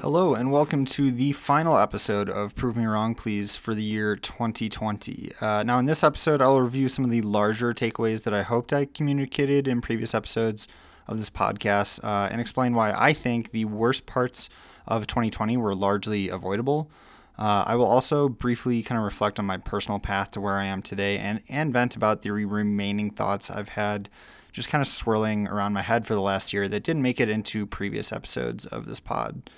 Hello, 0.00 0.32
and 0.32 0.50
welcome 0.50 0.86
to 0.86 1.10
the 1.10 1.32
final 1.32 1.76
episode 1.76 2.30
of 2.30 2.54
Prove 2.54 2.74
Me 2.74 2.86
Wrong, 2.86 3.14
Please 3.14 3.54
for 3.54 3.74
the 3.74 3.82
year 3.82 4.16
2020. 4.16 5.30
Uh, 5.42 5.62
now, 5.62 5.78
in 5.78 5.84
this 5.84 6.02
episode, 6.02 6.40
I'll 6.40 6.62
review 6.62 6.88
some 6.88 7.04
of 7.04 7.10
the 7.10 7.20
larger 7.20 7.74
takeaways 7.74 8.24
that 8.24 8.32
I 8.32 8.40
hoped 8.40 8.72
I 8.72 8.86
communicated 8.86 9.68
in 9.68 9.82
previous 9.82 10.14
episodes 10.14 10.68
of 11.06 11.18
this 11.18 11.28
podcast 11.28 12.02
uh, 12.02 12.30
and 12.32 12.40
explain 12.40 12.72
why 12.72 12.94
I 12.94 13.12
think 13.12 13.50
the 13.50 13.66
worst 13.66 14.06
parts 14.06 14.48
of 14.88 15.06
2020 15.06 15.58
were 15.58 15.74
largely 15.74 16.30
avoidable. 16.30 16.90
Uh, 17.38 17.64
I 17.66 17.74
will 17.74 17.84
also 17.84 18.30
briefly 18.30 18.82
kind 18.82 18.98
of 18.98 19.04
reflect 19.04 19.38
on 19.38 19.44
my 19.44 19.58
personal 19.58 19.98
path 19.98 20.30
to 20.30 20.40
where 20.40 20.56
I 20.56 20.64
am 20.64 20.80
today 20.80 21.18
and, 21.18 21.42
and 21.50 21.74
vent 21.74 21.94
about 21.94 22.22
the 22.22 22.30
remaining 22.30 23.10
thoughts 23.10 23.50
I've 23.50 23.68
had 23.68 24.08
just 24.50 24.70
kind 24.70 24.80
of 24.80 24.88
swirling 24.88 25.46
around 25.46 25.74
my 25.74 25.82
head 25.82 26.06
for 26.06 26.14
the 26.14 26.22
last 26.22 26.54
year 26.54 26.68
that 26.68 26.84
didn't 26.84 27.02
make 27.02 27.20
it 27.20 27.28
into 27.28 27.66
previous 27.66 28.12
episodes 28.12 28.64
of 28.64 28.86
this 28.86 28.98
pod. 28.98 29.50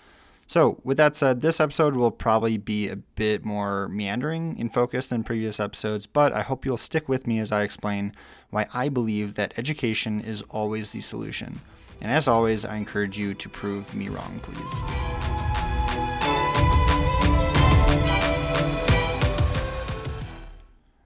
So, 0.52 0.82
with 0.84 0.98
that 0.98 1.16
said, 1.16 1.40
this 1.40 1.60
episode 1.60 1.96
will 1.96 2.10
probably 2.10 2.58
be 2.58 2.86
a 2.86 2.96
bit 2.96 3.42
more 3.42 3.88
meandering 3.88 4.58
in 4.58 4.68
focus 4.68 5.06
than 5.06 5.24
previous 5.24 5.58
episodes, 5.58 6.06
but 6.06 6.30
I 6.34 6.42
hope 6.42 6.66
you'll 6.66 6.76
stick 6.76 7.08
with 7.08 7.26
me 7.26 7.38
as 7.38 7.50
I 7.50 7.62
explain 7.62 8.14
why 8.50 8.66
I 8.74 8.90
believe 8.90 9.34
that 9.36 9.58
education 9.58 10.20
is 10.20 10.42
always 10.50 10.90
the 10.90 11.00
solution. 11.00 11.62
And 12.02 12.12
as 12.12 12.28
always, 12.28 12.66
I 12.66 12.76
encourage 12.76 13.18
you 13.18 13.32
to 13.32 13.48
prove 13.48 13.94
me 13.94 14.10
wrong, 14.10 14.40
please. 14.42 15.51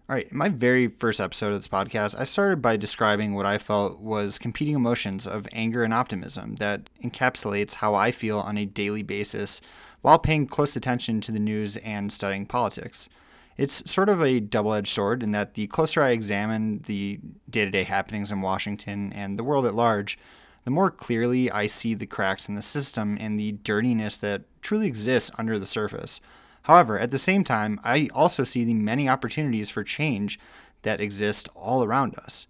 All 0.09 0.15
right, 0.15 0.30
in 0.30 0.38
my 0.38 0.48
very 0.48 0.87
first 0.87 1.20
episode 1.20 1.48
of 1.48 1.55
this 1.55 1.66
podcast, 1.66 2.16
I 2.16 2.23
started 2.23 2.62
by 2.62 2.77
describing 2.77 3.34
what 3.34 3.45
I 3.45 3.59
felt 3.59 3.98
was 3.98 4.39
competing 4.39 4.77
emotions 4.77 5.27
of 5.27 5.48
anger 5.50 5.83
and 5.83 5.92
optimism 5.92 6.55
that 6.56 6.89
encapsulates 7.03 7.75
how 7.75 7.97
I 7.97 8.12
feel 8.12 8.39
on 8.39 8.56
a 8.56 8.66
daily 8.66 9.03
basis 9.03 9.61
while 10.03 10.20
paying 10.20 10.47
close 10.47 10.77
attention 10.77 11.20
to 11.22 11.33
the 11.33 11.41
news 11.41 11.77
and 11.78 12.12
studying 12.12 12.47
politics. 12.47 13.08
It's 13.56 13.91
sort 13.91 14.08
of 14.08 14.22
a 14.22 14.39
double 14.39 14.75
edged 14.75 14.92
sword 14.92 15.25
in 15.25 15.33
that 15.33 15.55
the 15.55 15.66
closer 15.66 16.00
I 16.00 16.11
examine 16.11 16.83
the 16.83 17.19
day 17.50 17.64
to 17.64 17.70
day 17.72 17.83
happenings 17.83 18.31
in 18.31 18.42
Washington 18.42 19.12
and 19.12 19.36
the 19.36 19.42
world 19.42 19.66
at 19.66 19.75
large, 19.75 20.20
the 20.64 20.70
more 20.70 20.92
clearly 20.92 21.50
I 21.50 21.66
see 21.66 21.94
the 21.94 22.06
cracks 22.06 22.48
in 22.48 22.55
the 22.55 22.62
system 22.62 23.19
and 23.19 23.41
the 23.41 23.53
dirtiness 23.64 24.19
that 24.19 24.42
truly 24.62 24.86
exists 24.86 25.33
under 25.36 25.59
the 25.59 25.66
surface. 25.66 26.20
However, 26.67 26.98
at 26.98 27.12
the 27.12 27.19
same 27.19 27.45
time, 27.45 27.78
I 27.84 28.09
also 28.12 28.42
see 28.42 28.64
the 28.64 28.75
many 28.75 29.09
opportunities 29.09 29.70
for 29.70 29.84
change 29.84 30.36
that 30.83 31.00
exist 31.00 31.48
all 31.55 31.84
around 31.84 32.17
us. 32.17 32.48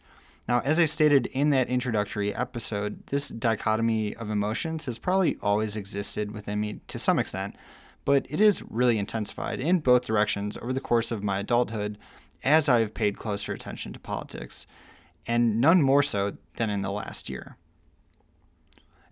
Now, 0.48 0.62
as 0.64 0.78
I 0.78 0.86
stated 0.86 1.26
in 1.26 1.50
that 1.50 1.68
introductory 1.68 2.34
episode, 2.34 3.06
this 3.08 3.28
dichotomy 3.28 4.16
of 4.16 4.30
emotions 4.30 4.86
has 4.86 4.98
probably 4.98 5.36
always 5.42 5.76
existed 5.76 6.30
within 6.30 6.58
me 6.60 6.80
to 6.86 6.98
some 6.98 7.18
extent, 7.18 7.56
but 8.06 8.26
it 8.30 8.40
is 8.40 8.64
really 8.70 8.96
intensified 8.96 9.60
in 9.60 9.80
both 9.80 10.06
directions 10.06 10.56
over 10.56 10.72
the 10.72 10.80
course 10.80 11.12
of 11.12 11.22
my 11.22 11.40
adulthood 11.40 11.98
as 12.42 12.70
I've 12.70 12.94
paid 12.94 13.18
closer 13.18 13.52
attention 13.52 13.92
to 13.92 14.00
politics, 14.00 14.66
and 15.28 15.60
none 15.60 15.82
more 15.82 16.02
so 16.02 16.38
than 16.56 16.70
in 16.70 16.80
the 16.80 16.90
last 16.90 17.28
year. 17.28 17.58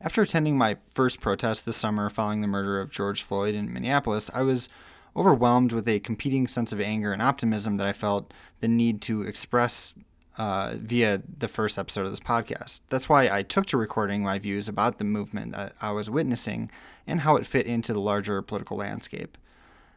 After 0.01 0.23
attending 0.23 0.57
my 0.57 0.79
first 0.89 1.21
protest 1.21 1.67
this 1.67 1.77
summer 1.77 2.09
following 2.09 2.41
the 2.41 2.47
murder 2.47 2.81
of 2.81 2.91
George 2.91 3.23
Floyd 3.23 3.55
in 3.55 3.71
Minneapolis, 3.71 4.31
I 4.35 4.41
was 4.41 4.71
overwhelmed 5.17 5.73
with 5.73 5.89
a 5.89 6.01
competing 6.01 6.47
sense 6.47 6.73
of 6.73 6.81
anger 6.81 7.13
and 7.13 7.23
optimism 7.23 7.77
that 7.77 7.87
I 7.87 7.93
felt 7.93 8.33
the 8.61 8.69
need 8.69 9.01
to 9.03 9.23
express 9.23 9.95
uh, 10.37 10.75
via 10.79 11.23
the 11.39 11.49
first 11.49 11.79
episode 11.79 12.05
of 12.05 12.11
this 12.11 12.21
podcast. 12.21 12.83
That's 12.89 13.09
why 13.09 13.29
I 13.29 13.43
took 13.43 13.67
to 13.67 13.77
recording 13.77 14.23
my 14.23 14.39
views 14.39 14.69
about 14.69 14.99
the 14.99 15.05
movement 15.05 15.53
that 15.53 15.75
I 15.81 15.93
was 15.93 16.11
witnessing 16.11 16.71
and 17.07 17.21
how 17.21 17.37
it 17.37 17.47
fit 17.47 17.67
into 17.67 17.93
the 17.93 18.01
larger 18.01 18.43
political 18.43 18.77
landscape. 18.77 19.39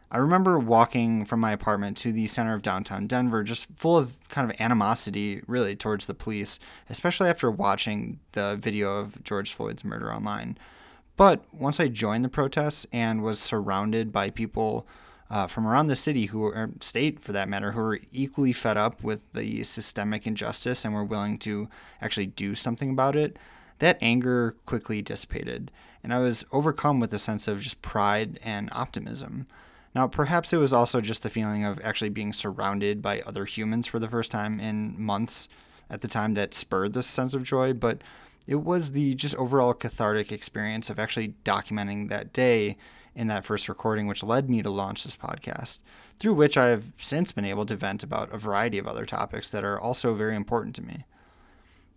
I 0.10 0.18
remember 0.18 0.58
walking 0.58 1.26
from 1.26 1.42
my 1.42 1.52
apartment 1.52 1.98
to 1.98 2.14
the 2.14 2.28
center 2.28 2.54
of 2.54 2.62
downtown 2.62 3.08
Denver 3.08 3.44
just 3.44 3.68
full 3.76 3.98
of 3.98 4.16
kind 4.30 4.50
of 4.50 4.62
animosity, 4.62 5.42
really, 5.48 5.76
towards 5.76 6.08
the 6.08 6.14
police, 6.14 6.60
especially 6.90 7.30
after 7.30 7.52
watching 7.52 8.20
the 8.32 8.56
video 8.58 9.00
of 9.00 9.22
George 9.24 9.52
Floyd's 9.52 9.84
murder 9.84 10.14
online. 10.14 10.58
But 11.18 11.44
once 11.52 11.80
I 11.80 11.90
joined 11.90 12.24
the 12.24 12.30
protests 12.30 12.88
and 12.94 13.22
was 13.22 13.40
surrounded 13.40 14.14
by 14.14 14.30
people 14.30 14.88
uh, 15.30 15.48
from 15.48 15.68
around 15.68 15.88
the 15.88 15.96
city 15.96 16.28
who 16.28 16.44
or 16.44 16.70
state 16.80 17.20
for 17.20 17.32
that 17.34 17.50
matter 17.50 17.72
who 17.72 17.82
are 17.82 18.00
equally 18.12 18.54
fed 18.54 18.78
up 18.78 19.04
with 19.04 19.32
the 19.34 19.64
systemic 19.64 20.26
injustice 20.26 20.86
and 20.86 20.94
were 20.94 21.04
willing 21.04 21.38
to 21.38 21.68
actually 22.02 22.28
do 22.28 22.56
something 22.56 22.90
about 22.90 23.16
it 23.16 23.38
that 23.80 23.98
anger 24.02 24.56
quickly 24.66 25.02
dissipated. 25.02 25.72
And 26.04 26.14
i 26.14 26.20
was 26.20 26.46
overcome 26.54 27.00
with 27.00 27.14
a 27.14 27.20
sense 27.20 27.48
of 27.48 27.62
just 27.62 27.82
pride 27.82 28.40
and 28.44 28.70
optimism. 28.72 29.48
Now 29.94 30.08
perhaps 30.08 30.54
it 30.54 30.58
was 30.58 30.74
also 30.74 31.02
just 31.02 31.24
the 31.24 31.30
feeling 31.30 31.66
of 31.66 31.80
actually 31.84 32.10
being 32.10 32.32
surrounded 32.32 33.02
by 33.02 33.22
other 33.22 33.46
humans 33.46 33.88
for 33.88 34.00
the 34.00 34.08
first 34.08 34.32
time 34.32 34.60
in 34.60 34.96
months 35.02 35.50
at 35.90 36.02
the 36.02 36.08
time 36.08 36.34
that 36.36 36.54
spurred 36.54 36.94
this 36.94 37.08
sense 37.08 37.34
of 37.34 37.44
joy 37.44 37.74
but 37.74 38.02
it 38.46 38.56
was 38.56 38.92
the 38.92 39.14
just 39.14 39.36
overall 39.36 39.74
cathartic 39.74 40.32
experience 40.32 40.90
of 40.90 41.00
actually 41.00 41.34
documenting 41.44 42.10
that 42.10 42.32
day 42.34 42.78
in 43.18 43.28
that 43.28 43.44
first 43.44 43.68
recording, 43.68 44.06
which 44.06 44.24
led 44.24 44.48
me 44.48 44.62
to 44.62 44.70
launch 44.70 45.04
this 45.04 45.18
podcast, 45.18 45.82
through 46.20 46.36
which 46.36 46.56
I 46.56 46.68
have 46.68 46.94
since 46.98 47.32
been 47.32 47.46
able 47.46 47.66
to 47.66 47.76
vent 47.76 48.04
about 48.04 48.32
a 48.32 48.38
variety 48.38 48.78
of 48.78 48.88
other 48.88 49.06
topics 49.06 49.52
that 49.52 49.64
are 49.64 49.80
also 49.80 50.14
very 50.14 50.36
important 50.36 50.76
to 50.76 50.84
me. 50.84 51.04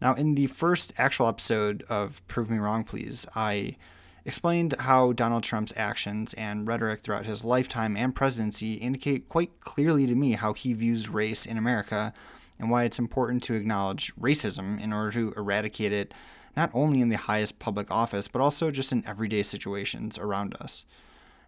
Now, 0.00 0.14
in 0.14 0.34
the 0.34 0.46
first 0.46 0.94
actual 0.96 1.28
episode 1.28 1.84
of 1.90 2.26
Prove 2.26 2.48
Me 2.48 2.56
Wrong, 2.56 2.84
Please, 2.84 3.26
I 3.36 3.76
explained 4.24 4.74
how 4.80 5.12
Donald 5.12 5.42
Trump's 5.42 5.74
actions 5.76 6.32
and 6.34 6.66
rhetoric 6.66 7.00
throughout 7.00 7.26
his 7.26 7.44
lifetime 7.44 7.98
and 7.98 8.14
presidency 8.14 8.74
indicate 8.74 9.28
quite 9.28 9.60
clearly 9.60 10.06
to 10.06 10.14
me 10.14 10.32
how 10.32 10.54
he 10.54 10.72
views 10.72 11.10
race 11.10 11.44
in 11.44 11.58
America 11.58 12.14
and 12.58 12.70
why 12.70 12.84
it's 12.84 12.98
important 12.98 13.42
to 13.42 13.54
acknowledge 13.54 14.14
racism 14.16 14.82
in 14.82 14.90
order 14.90 15.10
to 15.12 15.34
eradicate 15.36 15.92
it 15.92 16.14
not 16.56 16.70
only 16.72 17.02
in 17.02 17.10
the 17.10 17.16
highest 17.16 17.58
public 17.58 17.90
office, 17.90 18.26
but 18.26 18.40
also 18.40 18.70
just 18.70 18.92
in 18.92 19.06
everyday 19.06 19.42
situations 19.42 20.18
around 20.18 20.56
us. 20.60 20.86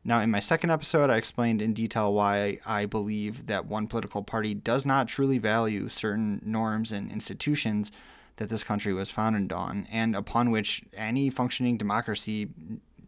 Now, 0.05 0.21
in 0.21 0.31
my 0.31 0.41
second 0.41 0.71
episode, 0.71 1.11
I 1.11 1.17
explained 1.17 1.63
in 1.63 1.75
detail 1.75 2.13
why 2.13 2.59
I 2.67 2.87
believe 2.87 3.47
that 3.47 3.67
one 3.67 3.87
political 3.87 4.23
party 4.23 4.53
does 4.53 4.85
not 4.85 5.07
truly 5.07 5.39
value 5.39 5.89
certain 5.89 6.41
norms 6.45 6.91
and 6.91 7.11
institutions 7.11 7.93
that 8.37 8.49
this 8.49 8.65
country 8.65 8.93
was 8.93 9.12
founded 9.12 9.53
on 9.53 9.87
and 9.93 10.17
upon 10.17 10.51
which 10.51 10.83
any 10.97 11.31
functioning 11.31 11.77
democracy 11.77 12.49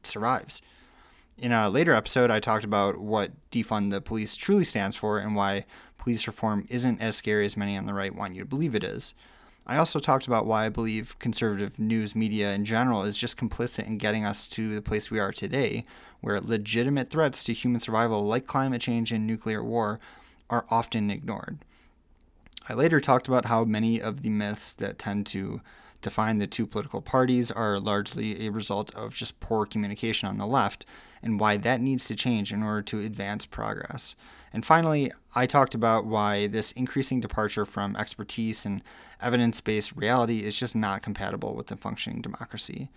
survives. 0.04 0.62
In 1.36 1.50
a 1.50 1.68
later 1.68 1.94
episode, 1.94 2.30
I 2.30 2.38
talked 2.38 2.64
about 2.64 2.98
what 2.98 3.32
defund 3.50 3.90
the 3.90 4.00
police 4.00 4.36
truly 4.36 4.62
stands 4.62 4.94
for 4.94 5.18
and 5.18 5.34
why 5.34 5.64
police 5.98 6.28
reform 6.28 6.64
isn't 6.68 7.02
as 7.02 7.16
scary 7.16 7.44
as 7.44 7.56
many 7.56 7.76
on 7.76 7.86
the 7.86 7.94
right 7.94 8.14
want 8.14 8.36
you 8.36 8.42
to 8.42 8.48
believe 8.48 8.76
it 8.76 8.84
is. 8.84 9.14
I 9.66 9.78
also 9.78 9.98
talked 9.98 10.26
about 10.26 10.44
why 10.44 10.66
I 10.66 10.68
believe 10.68 11.18
conservative 11.18 11.78
news 11.78 12.14
media 12.14 12.52
in 12.52 12.66
general 12.66 13.02
is 13.02 13.16
just 13.16 13.38
complicit 13.38 13.86
in 13.86 13.96
getting 13.96 14.24
us 14.24 14.46
to 14.48 14.74
the 14.74 14.82
place 14.82 15.10
we 15.10 15.18
are 15.18 15.32
today, 15.32 15.86
where 16.20 16.38
legitimate 16.40 17.08
threats 17.08 17.42
to 17.44 17.54
human 17.54 17.80
survival, 17.80 18.24
like 18.24 18.46
climate 18.46 18.82
change 18.82 19.10
and 19.10 19.26
nuclear 19.26 19.64
war, 19.64 20.00
are 20.50 20.66
often 20.70 21.10
ignored. 21.10 21.58
I 22.68 22.74
later 22.74 23.00
talked 23.00 23.26
about 23.26 23.46
how 23.46 23.64
many 23.64 24.00
of 24.00 24.22
the 24.22 24.30
myths 24.30 24.74
that 24.74 24.98
tend 24.98 25.26
to 25.28 25.62
define 26.02 26.36
the 26.36 26.46
two 26.46 26.66
political 26.66 27.00
parties 27.00 27.50
are 27.50 27.80
largely 27.80 28.46
a 28.46 28.50
result 28.50 28.94
of 28.94 29.14
just 29.14 29.40
poor 29.40 29.64
communication 29.64 30.28
on 30.28 30.36
the 30.36 30.46
left, 30.46 30.84
and 31.22 31.40
why 31.40 31.56
that 31.56 31.80
needs 31.80 32.06
to 32.08 32.14
change 32.14 32.52
in 32.52 32.62
order 32.62 32.82
to 32.82 33.00
advance 33.00 33.46
progress. 33.46 34.14
And 34.54 34.64
finally, 34.64 35.10
I 35.34 35.46
talked 35.46 35.74
about 35.74 36.06
why 36.06 36.46
this 36.46 36.70
increasing 36.70 37.20
departure 37.20 37.64
from 37.64 37.96
expertise 37.96 38.64
and 38.64 38.84
evidence 39.20 39.60
based 39.60 39.96
reality 39.96 40.44
is 40.44 40.56
just 40.56 40.76
not 40.76 41.02
compatible 41.02 41.56
with 41.56 41.72
a 41.72 41.76
functioning 41.76 42.22
democracy. 42.22 42.88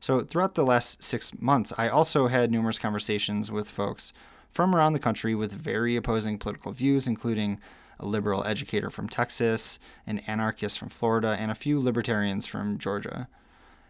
So, 0.00 0.22
throughout 0.22 0.54
the 0.54 0.64
last 0.64 1.02
six 1.02 1.38
months, 1.38 1.70
I 1.76 1.88
also 1.88 2.28
had 2.28 2.50
numerous 2.50 2.78
conversations 2.78 3.52
with 3.52 3.70
folks 3.70 4.14
from 4.50 4.74
around 4.74 4.94
the 4.94 4.98
country 4.98 5.34
with 5.34 5.52
very 5.52 5.96
opposing 5.96 6.38
political 6.38 6.72
views, 6.72 7.06
including 7.06 7.60
a 8.00 8.08
liberal 8.08 8.42
educator 8.46 8.88
from 8.88 9.06
Texas, 9.06 9.78
an 10.06 10.20
anarchist 10.20 10.78
from 10.78 10.88
Florida, 10.88 11.36
and 11.38 11.50
a 11.50 11.54
few 11.54 11.78
libertarians 11.78 12.46
from 12.46 12.78
Georgia. 12.78 13.28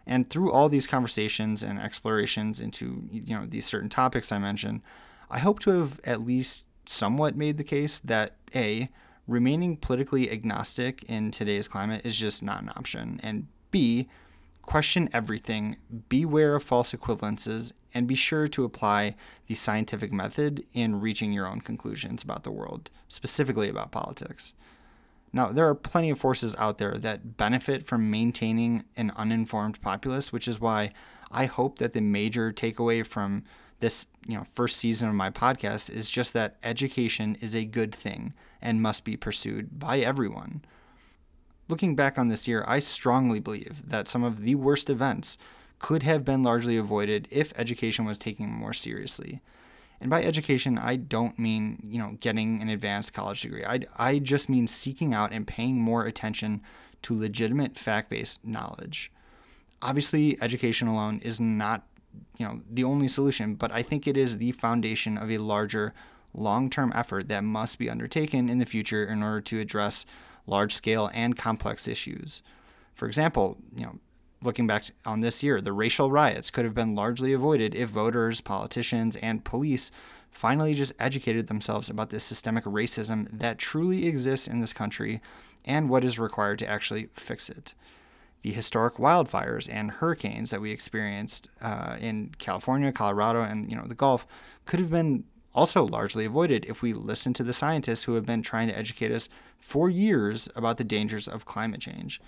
And 0.09 0.29
through 0.29 0.51
all 0.51 0.69
these 0.69 0.89
conversations 0.89 1.63
and 1.63 1.79
explorations 1.79 2.59
into 2.59 3.05
you 3.13 3.37
know 3.37 3.47
these 3.47 3.65
certain 3.65 3.89
topics 3.89 4.33
I 4.33 4.39
mentioned, 4.39 4.83
I 5.31 5.39
hope 5.39 5.61
to 5.61 5.71
have 5.71 6.01
at 6.05 6.27
least 6.27 6.67
somewhat 6.93 7.37
made 7.37 7.57
the 7.57 7.65
case 7.65 7.99
that 8.01 8.37
A, 8.55 8.89
remaining 9.27 9.77
politically 9.77 10.31
agnostic 10.31 11.03
in 11.09 11.31
today's 11.31 11.69
climate 11.69 12.05
is 12.05 12.19
just 12.19 12.43
not 12.43 12.63
an 12.63 12.71
option, 12.71 13.21
and 13.23 13.47
B, 13.71 14.09
question 14.63 15.09
everything, 15.13 15.77
beware 16.09 16.55
of 16.55 16.63
false 16.63 16.93
equivalences, 16.93 17.73
and 17.95 18.07
be 18.07 18.15
sure 18.15 18.47
to 18.47 18.65
apply 18.65 19.17
the 19.47 19.55
scientific 19.55 20.13
method 20.13 20.65
in 20.73 21.01
reaching 21.01 21.33
your 21.33 21.47
own 21.47 21.61
conclusions 21.61 22.23
about 22.23 22.45
the 22.45 22.51
world, 22.51 22.91
specifically 23.09 23.69
about 23.69 23.91
politics. 23.91 24.55
Now, 25.33 25.49
there 25.49 25.67
are 25.67 25.75
plenty 25.75 26.11
of 26.11 26.19
forces 26.19 26.55
out 26.57 26.79
there 26.79 26.95
that 26.99 27.37
benefit 27.37 27.85
from 27.85 28.11
maintaining 28.11 28.85
an 28.97 29.13
uninformed 29.17 29.81
populace, 29.81 30.33
which 30.33 30.47
is 30.47 30.61
why 30.61 30.93
I 31.31 31.47
hope 31.47 31.79
that 31.79 31.95
the 31.95 32.03
major 32.03 32.53
takeaway 32.53 33.07
from 33.07 33.45
this 33.83 34.07
you 34.27 34.39
know 34.39 34.45
first 34.45 34.79
season 34.79 35.11
of 35.11 35.15
my 35.15 35.29
podcast 35.29 35.95
is 35.95 36.11
just 36.11 36.33
that 36.33 36.57
education 36.63 37.37
is 37.43 37.55
a 37.55 37.67
good 37.67 37.95
thing 37.95 38.33
and 38.63 38.81
must 38.81 39.05
be 39.05 39.17
pursued 39.17 39.79
by 39.79 39.99
everyone. 39.99 40.65
Looking 41.69 41.95
back 41.95 42.19
on 42.19 42.29
this 42.29 42.49
year, 42.49 42.65
I 42.67 42.79
strongly 42.79 43.41
believe 43.41 43.83
that 43.87 44.09
some 44.09 44.25
of 44.25 44.43
the 44.43 44.55
worst 44.55 44.89
events 44.89 45.37
could 45.79 46.05
have 46.05 46.25
been 46.25 46.43
largely 46.43 46.77
avoided 46.77 47.29
if 47.31 47.59
education 47.59 48.05
was 48.05 48.19
taken 48.19 48.49
more 48.49 48.73
seriously. 48.73 49.43
And 50.01 50.11
by 50.11 50.23
education, 50.23 50.79
I 50.79 50.97
don't 50.97 51.39
mean, 51.39 51.79
you 51.89 51.99
know, 51.99 52.17
getting 52.21 52.61
an 52.61 52.69
advanced 52.69 53.15
college 53.15 53.43
degree. 53.43 53.65
I, 53.65 53.81
I 53.99 54.19
just 54.19 54.49
mean 54.49 54.67
seeking 54.67 55.15
out 55.15 55.33
and 55.33 55.47
paying 55.47 55.81
more 55.81 56.05
attention 56.05 56.63
to 57.03 57.19
legitimate 57.19 57.77
fact-based 57.77 58.45
knowledge. 58.45 59.13
Obviously, 59.81 60.41
education 60.43 60.89
alone 60.89 61.21
is 61.23 61.41
not 61.41 61.85
you 62.39 62.47
know 62.47 62.61
the 62.71 62.85
only 62.85 63.09
solution, 63.09 63.55
but 63.55 63.73
I 63.73 63.83
think 63.83 64.07
it 64.07 64.17
is 64.17 64.39
the 64.39 64.53
foundation 64.53 65.19
of 65.19 65.31
a 65.31 65.39
larger 65.39 65.95
long-term 66.35 66.93
effort 66.95 67.29
that 67.29 67.45
must 67.45 67.79
be 67.79 67.91
undertaken 67.91 68.49
in 68.49 68.59
the 68.59 68.67
future 68.67 69.05
in 69.05 69.23
order 69.23 69.41
to 69.43 69.61
address 69.61 70.07
large-scale 70.47 71.11
and 71.15 71.37
complex 71.37 71.87
issues. 71.87 72.43
For 72.95 73.07
example, 73.07 73.59
you 73.77 73.85
know, 73.85 73.99
looking 74.43 74.67
back 74.67 74.87
on 75.07 75.21
this 75.21 75.43
year, 75.43 75.61
the 75.61 75.73
racial 75.73 76.11
riots 76.11 76.51
could 76.51 76.65
have 76.65 76.75
been 76.75 76.95
largely 76.95 77.33
avoided 77.33 77.75
if 77.75 77.91
voters, 77.91 78.41
politicians, 78.41 79.17
and 79.17 79.45
police 79.45 79.91
finally 80.31 80.75
just 80.75 80.95
educated 80.99 81.47
themselves 81.47 81.91
about 81.91 82.11
the 82.11 82.19
systemic 82.19 82.65
racism 82.65 83.29
that 83.31 83.59
truly 83.59 84.07
exists 84.07 84.49
in 84.49 84.61
this 84.61 84.73
country 84.73 85.21
and 85.65 85.89
what 85.89 86.03
is 86.03 86.19
required 86.19 86.59
to 86.59 86.69
actually 86.69 87.09
fix 87.13 87.51
it 87.51 87.75
the 88.43 88.53
historic 88.53 88.95
wildfires 88.95 89.69
and 89.73 89.91
hurricanes 89.91 90.51
that 90.51 90.61
we 90.61 90.71
experienced 90.71 91.49
uh, 91.63 91.97
in 92.01 92.31
California, 92.39 92.93
Colorado, 92.93 93.43
and 93.43 93.71
you 93.71 93.77
know 93.77 93.85
the 93.87 93.95
Gulf 93.95 94.27
could 94.67 94.81
have 94.81 94.91
been 94.91 95.25
also 95.55 95.85
largely 95.85 96.25
avoided 96.25 96.65
if 96.67 96.83
we 96.83 96.93
listened 96.93 97.37
to 97.37 97.43
the 97.45 97.53
scientists 97.53 98.05
who 98.05 98.15
have 98.15 98.27
been 98.27 98.43
trying 98.43 98.69
to 98.69 98.79
educate 98.79 99.13
us 99.13 99.29
for 99.59 99.89
years 99.89 100.49
about 100.57 100.77
the 100.77 100.85
dangers 100.85 101.29
of 101.29 101.45
climate 101.45 101.81
change. 101.81 102.21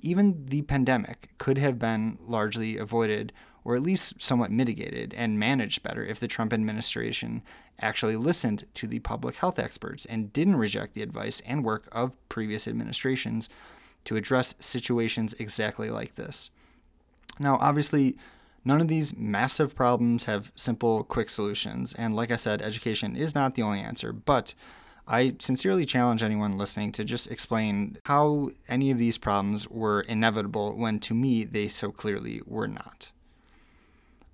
Even 0.00 0.46
the 0.46 0.62
pandemic 0.62 1.28
could 1.38 1.58
have 1.58 1.78
been 1.78 2.18
largely 2.20 2.76
avoided 2.76 3.32
or 3.64 3.76
at 3.76 3.82
least 3.82 4.20
somewhat 4.20 4.50
mitigated 4.50 5.14
and 5.14 5.38
managed 5.38 5.82
better 5.82 6.04
if 6.04 6.18
the 6.18 6.26
Trump 6.26 6.52
administration 6.52 7.42
actually 7.80 8.16
listened 8.16 8.64
to 8.74 8.88
the 8.88 8.98
public 9.00 9.36
health 9.36 9.58
experts 9.58 10.04
and 10.06 10.32
didn't 10.32 10.56
reject 10.56 10.94
the 10.94 11.02
advice 11.02 11.40
and 11.46 11.64
work 11.64 11.88
of 11.92 12.16
previous 12.28 12.66
administrations 12.66 13.48
to 14.04 14.16
address 14.16 14.54
situations 14.58 15.34
exactly 15.34 15.90
like 15.90 16.14
this. 16.14 16.50
Now, 17.38 17.58
obviously, 17.60 18.16
none 18.64 18.80
of 18.80 18.88
these 18.88 19.16
massive 19.16 19.74
problems 19.74 20.24
have 20.24 20.52
simple, 20.54 21.04
quick 21.04 21.30
solutions, 21.30 21.94
and 21.94 22.14
like 22.14 22.30
I 22.30 22.36
said, 22.36 22.62
education 22.62 23.16
is 23.16 23.34
not 23.34 23.54
the 23.54 23.62
only 23.62 23.80
answer, 23.80 24.12
but 24.12 24.54
I 25.06 25.34
sincerely 25.38 25.84
challenge 25.84 26.22
anyone 26.22 26.58
listening 26.58 26.92
to 26.92 27.04
just 27.04 27.30
explain 27.30 27.96
how 28.04 28.50
any 28.68 28.90
of 28.90 28.98
these 28.98 29.18
problems 29.18 29.68
were 29.68 30.02
inevitable 30.02 30.76
when 30.76 31.00
to 31.00 31.14
me 31.14 31.44
they 31.44 31.68
so 31.68 31.90
clearly 31.90 32.40
were 32.46 32.68
not. 32.68 33.12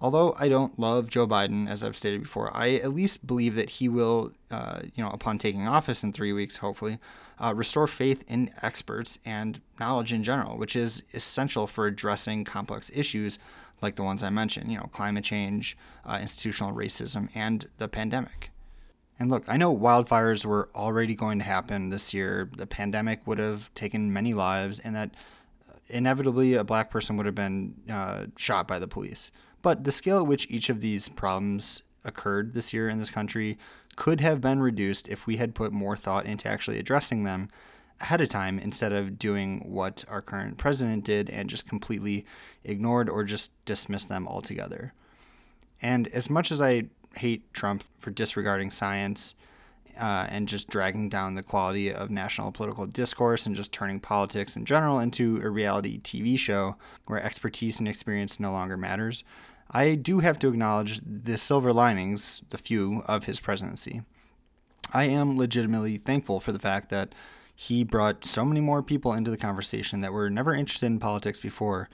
Although 0.01 0.37
I 0.39 0.49
don't 0.49 0.79
love 0.79 1.11
Joe 1.11 1.27
Biden, 1.27 1.69
as 1.69 1.83
I've 1.83 1.97
stated 1.97 2.23
before, 2.23 2.57
I 2.57 2.75
at 2.75 2.95
least 2.95 3.27
believe 3.27 3.57
that 3.57 3.71
he 3.71 3.89
will, 3.89 4.33
uh, 4.51 4.81
you 4.95 5.03
know, 5.03 5.11
upon 5.11 5.39
taking 5.39 5.67
office 5.67 6.05
in 6.05 6.13
three 6.13 6.33
weeks, 6.33 6.59
hopefully, 6.59 6.99
uh, 7.41 7.53
restore 7.55 7.89
faith 7.89 8.25
in 8.29 8.51
experts 8.63 9.19
and 9.27 9.61
knowledge 9.81 10.13
in 10.13 10.23
general, 10.23 10.57
which 10.57 10.77
is 10.77 11.03
essential 11.15 11.67
for 11.67 11.87
addressing 11.87 12.45
complex 12.45 12.91
issues 12.95 13.41
like 13.81 13.97
the 13.97 14.05
ones 14.05 14.23
I 14.23 14.31
mentioned, 14.31 14.71
you 14.71 14.79
know, 14.79 14.89
climate 14.93 15.25
change, 15.25 15.77
uh, 16.05 16.19
institutional 16.21 16.75
racism, 16.75 17.29
and 17.35 17.67
the 17.79 17.89
pandemic. 17.89 18.51
And 19.19 19.31
look, 19.31 19.45
I 19.49 19.57
know 19.57 19.77
wildfires 19.77 20.45
were 20.45 20.69
already 20.77 21.17
going 21.17 21.39
to 21.39 21.45
happen 21.45 21.89
this 21.89 22.15
year. 22.15 22.49
The 22.57 22.67
pandemic 22.69 23.27
would 23.27 23.39
have 23.39 23.73
taken 23.75 24.13
many 24.13 24.33
lives, 24.33 24.79
and 24.79 24.95
that 24.95 25.11
uh, 25.69 25.75
inevitably 25.89 26.55
a 26.55 26.63
black 26.63 26.91
person 26.91 27.17
would 27.17 27.27
have 27.27 27.35
been 27.35 27.75
uh, 27.91 28.27
shot 28.37 28.69
by 28.69 28.79
the 28.79 28.87
police. 28.87 29.33
But 29.63 29.85
the 29.85 29.93
scale 29.93 30.21
at 30.21 30.27
which 30.27 30.51
each 30.51 30.71
of 30.71 30.81
these 30.81 31.09
problems 31.09 31.83
occurred 32.05 32.53
this 32.53 32.73
year 32.73 32.89
in 32.89 32.99
this 32.99 33.11
country 33.11 33.59
could 33.97 34.21
have 34.21 34.41
been 34.41 34.61
reduced 34.61 35.09
if 35.09 35.27
we 35.27 35.37
had 35.37 35.55
put 35.55 35.73
more 35.73 35.97
thought 35.97 36.27
into 36.27 36.49
actually 36.49 36.79
addressing 36.79 37.25
them 37.25 37.49
ahead 38.01 38.21
of 38.21 38.29
time 38.29 38.59
instead 38.59 38.93
of 38.93 39.19
doing 39.19 39.59
what 39.67 40.05
our 40.09 40.21
current 40.21 40.57
president 40.57 41.05
did 41.05 41.29
and 41.29 41.51
just 41.51 41.69
completely 41.69 42.25
ignored 42.63 43.09
or 43.09 43.25
just 43.25 43.53
dismissed 43.65 44.09
them 44.09 44.29
altogether. 44.29 44.93
And 45.83 46.07
as 46.09 46.31
much 46.31 46.53
as 46.53 46.61
I 46.61 46.85
hate 47.17 47.53
Trump 47.53 47.83
for 47.99 48.11
disregarding 48.11 48.71
science 48.71 49.35
uh, 49.99 50.27
and 50.31 50.49
just 50.49 50.69
dragging 50.69 51.09
down 51.09 51.35
the 51.35 51.43
quality 51.43 51.93
of 51.93 52.11
national 52.11 52.53
political 52.53 52.87
discourse 52.87 53.47
and 53.47 53.57
just 53.57 53.73
turning 53.73 54.01
politics 54.01 54.57
in 54.57 54.65
general 54.65 54.99
into 54.99 55.41
a 55.43 55.51
reality 55.51 56.01
TV 56.01 56.39
show 56.39 56.77
where 57.07 57.23
expertise 57.23 57.79
and 57.79 57.89
experience 57.89 58.39
no 58.39 58.53
longer 58.53 58.77
matters, 58.77 59.25
I 59.71 59.97
do 59.97 60.21
have 60.21 60.39
to 60.41 60.49
acknowledge 60.49 61.01
the 61.05 61.37
silver 61.37 61.73
linings, 61.73 62.43
the 62.51 62.59
few, 62.59 63.03
of 63.07 63.27
his 63.27 63.41
presidency. 63.41 64.03
I 64.93 65.05
am 65.05 65.37
legitimately 65.37 65.99
thankful 65.99 66.41
for 66.41 66.53
the 66.53 66.59
fact 66.59 66.89
that 66.89 67.15
he 67.55 67.85
brought 67.85 68.25
so 68.25 68.45
many 68.45 68.61
more 68.61 68.83
people 68.83 69.13
into 69.13 69.31
the 69.31 69.37
conversation 69.37 70.01
that 70.01 70.13
were 70.13 70.31
never 70.31 70.55
interested 70.55 70.87
in 70.87 71.01
politics 71.01 71.41
before, 71.41 71.89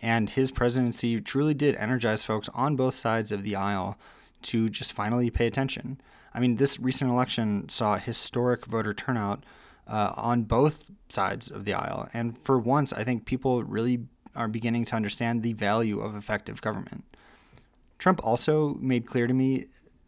and 0.00 0.30
his 0.30 0.52
presidency 0.52 1.20
truly 1.20 1.54
did 1.54 1.74
energize 1.76 2.24
folks 2.24 2.48
on 2.50 2.76
both 2.76 2.94
sides 2.94 3.32
of 3.32 3.42
the 3.42 3.56
aisle 3.56 3.98
to 4.42 4.68
just 4.68 4.92
finally 4.92 5.28
pay 5.28 5.46
attention. 5.46 6.00
I 6.34 6.40
mean, 6.40 6.56
this 6.56 6.78
recent 6.78 7.10
election 7.10 7.68
saw 7.68 7.96
historic 7.96 8.66
voter 8.66 8.92
turnout 8.92 9.44
uh, 9.86 10.12
on 10.16 10.42
both 10.42 10.90
sides 11.08 11.50
of 11.50 11.64
the 11.64 11.74
aisle, 11.74 12.08
and 12.12 12.36
for 12.38 12.58
once, 12.58 12.92
I 12.92 13.04
think 13.04 13.24
people 13.24 13.64
really 13.64 14.00
are 14.36 14.48
beginning 14.48 14.84
to 14.86 14.96
understand 14.96 15.42
the 15.42 15.54
value 15.54 16.00
of 16.00 16.14
effective 16.14 16.60
government. 16.60 17.04
Trump 17.98 18.20
also 18.22 18.74
made 18.74 19.06
clear 19.06 19.26
to 19.26 19.34
me 19.34 19.66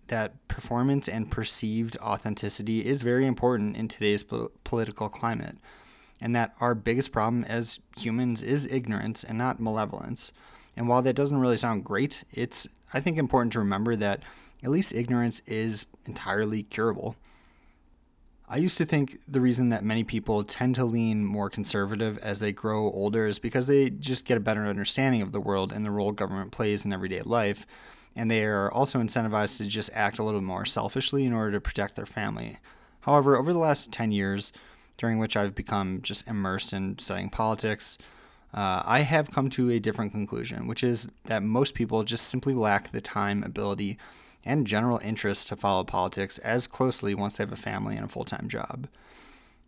that 0.09 0.47
performance 0.49 1.09
and 1.09 1.31
perceived 1.31 1.97
authenticity 2.01 2.85
is 2.85 3.03
very 3.03 3.27
important 3.27 3.77
in 3.77 3.89
today's 3.89 4.23
po- 4.23 4.51
political 4.65 5.09
climate, 5.09 5.57
and 6.21 6.35
that 6.35 6.55
our 6.61 6.75
biggest 6.75 7.12
problem 7.12 7.45
as 7.45 7.81
humans 7.97 8.43
is 8.43 8.67
ignorance 8.67 9.25
and 9.25 9.39
not 9.39 9.61
malevolence. 9.61 10.33
And 10.77 10.89
while 10.89 11.03
that 11.03 11.17
doesn't 11.17 11.39
really 11.39 11.57
sound 11.57 11.85
great, 11.85 12.25
it's, 12.33 12.69
I 12.93 13.00
think, 13.00 13.19
important 13.19 13.53
to 13.55 13.59
remember 13.59 13.97
that 13.97 14.23
at 14.62 14.71
least 14.71 14.95
ignorance 14.95 15.41
is 15.41 15.87
entirely 16.07 16.62
curable. 16.62 17.17
I 18.53 18.57
used 18.57 18.79
to 18.79 18.85
think 18.85 19.17
the 19.29 19.41
reason 19.41 19.69
that 19.69 19.85
many 19.85 20.03
people 20.03 20.43
tend 20.43 20.75
to 20.75 20.85
lean 20.85 21.25
more 21.25 21.49
conservative 21.49 22.19
as 22.19 22.41
they 22.41 22.50
grow 22.50 22.91
older 22.91 23.25
is 23.25 23.39
because 23.39 23.69
they 23.69 23.91
just 23.91 24.27
get 24.27 24.37
a 24.37 24.41
better 24.41 24.67
understanding 24.67 25.23
of 25.23 25.31
the 25.31 25.41
world 25.41 25.73
and 25.73 25.87
the 25.87 25.91
role 25.93 26.11
government 26.11 26.50
plays 26.50 26.85
in 26.85 26.93
everyday 26.93 27.23
life. 27.23 27.65
And 28.17 28.29
they 28.29 28.45
are 28.45 28.69
also 28.73 29.00
incentivized 29.00 29.59
to 29.59 29.69
just 29.69 29.91
act 29.95 30.19
a 30.19 30.25
little 30.25 30.41
more 30.41 30.65
selfishly 30.65 31.25
in 31.25 31.33
order 31.33 31.53
to 31.53 31.61
protect 31.61 31.95
their 31.95 32.07
family. 32.07 32.57
However, 33.03 33.37
over 33.37 33.53
the 33.53 33.59
last 33.61 33.93
10 33.93 34.11
years, 34.11 34.53
during 35.00 35.19
which 35.19 35.35
I've 35.35 35.54
become 35.54 36.02
just 36.02 36.28
immersed 36.28 36.75
in 36.75 36.99
studying 36.99 37.30
politics, 37.30 37.97
uh, 38.52 38.83
I 38.85 39.00
have 39.00 39.30
come 39.30 39.49
to 39.50 39.71
a 39.71 39.80
different 39.80 40.12
conclusion, 40.12 40.66
which 40.66 40.85
is 40.85 41.09
that 41.25 41.42
most 41.42 41.75
people 41.75 42.04
just 42.04 42.28
simply 42.28 42.52
lack 42.52 42.90
the 42.90 43.00
time, 43.00 43.42
ability, 43.42 43.97
and 44.45 44.66
general 44.66 45.00
interest 45.02 45.49
to 45.49 45.57
follow 45.57 45.85
politics 45.85 46.37
as 46.40 46.66
closely 46.66 47.14
once 47.14 47.38
they 47.38 47.45
have 47.45 47.52
a 47.52 47.57
family 47.57 47.97
and 47.97 48.04
a 48.04 48.09
full 48.09 48.26
time 48.26 48.47
job. 48.47 48.88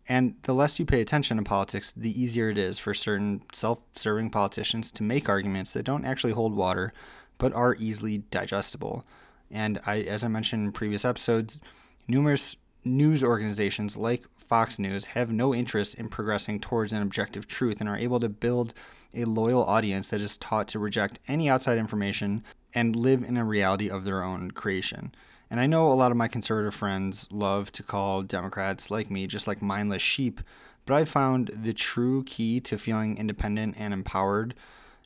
And 0.06 0.34
the 0.42 0.52
less 0.52 0.78
you 0.78 0.84
pay 0.84 1.00
attention 1.00 1.38
to 1.38 1.42
politics, 1.42 1.92
the 1.92 2.20
easier 2.20 2.50
it 2.50 2.58
is 2.58 2.78
for 2.78 2.92
certain 2.92 3.40
self 3.54 3.82
serving 3.92 4.30
politicians 4.30 4.92
to 4.92 5.02
make 5.02 5.30
arguments 5.30 5.72
that 5.72 5.84
don't 5.84 6.04
actually 6.04 6.34
hold 6.34 6.54
water 6.54 6.92
but 7.38 7.54
are 7.54 7.74
easily 7.78 8.18
digestible. 8.18 9.06
And 9.50 9.80
I, 9.86 10.00
as 10.00 10.24
I 10.24 10.28
mentioned 10.28 10.66
in 10.66 10.72
previous 10.72 11.06
episodes, 11.06 11.58
numerous 12.06 12.56
news 12.84 13.22
organizations 13.22 13.96
like 13.96 14.24
Fox 14.36 14.78
News 14.78 15.06
have 15.06 15.30
no 15.30 15.54
interest 15.54 15.94
in 15.94 16.08
progressing 16.08 16.60
towards 16.60 16.92
an 16.92 17.02
objective 17.02 17.46
truth 17.46 17.80
and 17.80 17.88
are 17.88 17.96
able 17.96 18.20
to 18.20 18.28
build 18.28 18.74
a 19.14 19.24
loyal 19.24 19.64
audience 19.64 20.10
that 20.10 20.20
is 20.20 20.36
taught 20.36 20.68
to 20.68 20.78
reject 20.78 21.20
any 21.28 21.48
outside 21.48 21.78
information 21.78 22.42
and 22.74 22.96
live 22.96 23.22
in 23.22 23.36
a 23.36 23.44
reality 23.44 23.88
of 23.88 24.04
their 24.04 24.22
own 24.22 24.50
creation. 24.50 25.14
And 25.50 25.60
I 25.60 25.66
know 25.66 25.92
a 25.92 25.94
lot 25.94 26.10
of 26.10 26.16
my 26.16 26.28
conservative 26.28 26.74
friends 26.74 27.30
love 27.30 27.70
to 27.72 27.82
call 27.82 28.22
Democrats 28.22 28.90
like 28.90 29.10
me 29.10 29.26
just 29.26 29.46
like 29.46 29.60
mindless 29.60 30.02
sheep, 30.02 30.40
but 30.86 30.94
I've 30.94 31.08
found 31.08 31.48
the 31.48 31.74
true 31.74 32.24
key 32.24 32.58
to 32.60 32.78
feeling 32.78 33.16
independent 33.18 33.76
and 33.78 33.92
empowered 33.92 34.54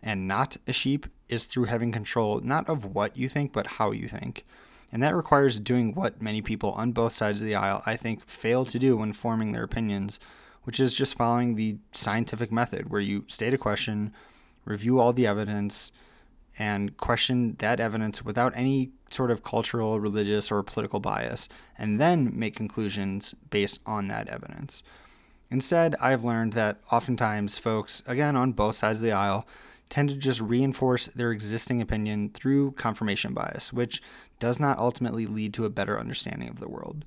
and 0.02 0.28
not 0.28 0.56
a 0.66 0.73
sheep 0.73 1.06
is 1.28 1.45
through 1.45 1.64
having 1.64 1.90
control 1.90 2.40
not 2.40 2.68
of 2.68 2.95
what 2.95 3.16
you 3.16 3.28
think, 3.28 3.52
but 3.52 3.66
how 3.66 3.90
you 3.90 4.06
think. 4.06 4.47
And 4.93 5.02
that 5.02 5.16
requires 5.16 5.61
doing 5.61 5.95
what 5.95 6.23
many 6.23 6.40
people 6.43 6.73
on 6.73 6.93
both 6.93 7.12
sides 7.12 7.40
of 7.40 7.47
the 7.47 7.55
aisle, 7.55 7.83
I 7.87 7.97
think, 7.97 8.25
fail 8.26 8.64
to 8.66 8.78
do 8.78 8.97
when 8.97 9.12
forming 9.12 9.52
their 9.52 9.64
opinions, 9.64 10.21
which 10.62 10.81
is 10.81 10.95
just 10.95 11.16
following 11.16 11.55
the 11.55 11.78
scientific 11.93 12.52
method 12.52 12.90
where 12.90 13.00
you 13.00 13.25
state 13.26 13.55
a 13.55 13.59
question, 13.59 14.12
review 14.64 15.00
all 15.00 15.12
the 15.12 15.26
evidence, 15.26 15.93
and 16.59 16.97
question 16.97 17.57
that 17.59 17.81
evidence 17.81 18.25
without 18.25 18.52
any 18.57 18.90
sort 19.11 19.31
of 19.31 19.43
cultural, 19.43 20.00
religious, 20.00 20.50
or 20.50 20.62
political 20.62 21.00
bias, 21.00 21.49
and 21.78 22.00
then 22.00 22.33
make 22.37 22.57
conclusions 22.57 23.35
based 23.50 23.81
on 23.87 24.09
that 24.09 24.28
evidence. 24.28 24.83
Instead, 25.50 25.95
I've 26.02 26.25
learned 26.25 26.55
that 26.55 26.78
oftentimes 26.90 27.59
folks, 27.59 28.02
again 28.07 28.37
on 28.37 28.52
both 28.52 28.75
sides 28.75 28.99
of 28.99 29.05
the 29.05 29.12
aisle, 29.12 29.47
tend 29.88 30.11
to 30.11 30.16
just 30.16 30.40
reinforce 30.40 31.07
their 31.09 31.31
existing 31.31 31.81
opinion 31.81 32.31
through 32.31 32.73
confirmation 32.73 33.33
bias, 33.33 33.73
which 33.73 34.02
does 34.38 34.59
not 34.59 34.78
ultimately 34.78 35.26
lead 35.26 35.55
to 35.55 35.64
a 35.64 35.71
better 35.71 35.99
understanding 35.99 36.49
of 36.49 36.61
the 36.61 36.69
world. 36.69 37.05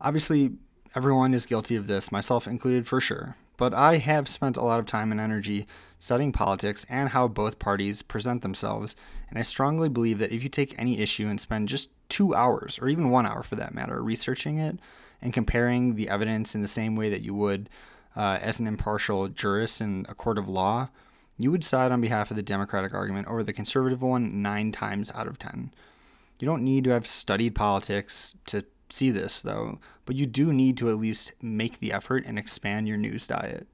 Obviously, 0.00 0.52
everyone 0.94 1.34
is 1.34 1.46
guilty 1.46 1.76
of 1.76 1.86
this, 1.86 2.12
myself 2.12 2.46
included 2.46 2.86
for 2.86 3.00
sure, 3.00 3.36
but 3.56 3.74
I 3.74 3.98
have 3.98 4.28
spent 4.28 4.56
a 4.56 4.62
lot 4.62 4.78
of 4.78 4.86
time 4.86 5.10
and 5.10 5.20
energy 5.20 5.66
studying 5.98 6.32
politics 6.32 6.84
and 6.88 7.10
how 7.10 7.28
both 7.28 7.58
parties 7.58 8.02
present 8.02 8.42
themselves, 8.42 8.94
and 9.28 9.38
I 9.38 9.42
strongly 9.42 9.88
believe 9.88 10.18
that 10.18 10.32
if 10.32 10.42
you 10.42 10.48
take 10.48 10.78
any 10.78 10.98
issue 10.98 11.26
and 11.26 11.40
spend 11.40 11.68
just 11.68 11.90
two 12.08 12.34
hours, 12.34 12.78
or 12.78 12.88
even 12.88 13.10
one 13.10 13.26
hour 13.26 13.42
for 13.42 13.56
that 13.56 13.74
matter, 13.74 14.02
researching 14.02 14.58
it 14.58 14.78
and 15.22 15.32
comparing 15.32 15.94
the 15.94 16.08
evidence 16.08 16.54
in 16.54 16.60
the 16.60 16.68
same 16.68 16.94
way 16.94 17.08
that 17.08 17.22
you 17.22 17.34
would 17.34 17.70
uh, 18.14 18.38
as 18.40 18.60
an 18.60 18.66
impartial 18.66 19.28
jurist 19.28 19.80
in 19.80 20.06
a 20.08 20.14
court 20.14 20.38
of 20.38 20.48
law, 20.48 20.90
you 21.38 21.50
would 21.50 21.64
side 21.64 21.92
on 21.92 22.00
behalf 22.00 22.30
of 22.30 22.36
the 22.36 22.42
Democratic 22.42 22.94
argument 22.94 23.28
over 23.28 23.42
the 23.42 23.52
conservative 23.52 24.02
one 24.02 24.42
nine 24.42 24.72
times 24.72 25.12
out 25.14 25.26
of 25.26 25.38
ten. 25.38 25.72
You 26.40 26.46
don't 26.46 26.64
need 26.64 26.84
to 26.84 26.90
have 26.90 27.06
studied 27.06 27.54
politics 27.54 28.36
to 28.46 28.64
see 28.90 29.10
this, 29.10 29.42
though, 29.42 29.78
but 30.04 30.16
you 30.16 30.26
do 30.26 30.52
need 30.52 30.76
to 30.78 30.88
at 30.88 30.98
least 30.98 31.42
make 31.42 31.78
the 31.78 31.92
effort 31.92 32.24
and 32.26 32.38
expand 32.38 32.88
your 32.88 32.96
news 32.96 33.26
diet. 33.26 33.66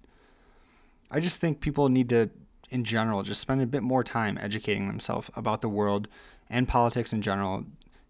I 1.11 1.21
just 1.21 1.41
think 1.41 1.61
people 1.61 1.89
need 1.89 2.09
to, 2.11 2.31
in 2.71 2.85
general, 2.85 3.23
just 3.23 3.41
spend 3.41 3.61
a 3.61 3.67
bit 3.67 3.83
more 3.83 4.05
time 4.05 4.39
educating 4.41 4.89
themselves 4.89 5.31
about 5.35 5.61
the 5.61 5.69
world 5.69 6.09
and 6.49 6.69
politics 6.69 7.13
in 7.13 7.23
general 7.23 7.65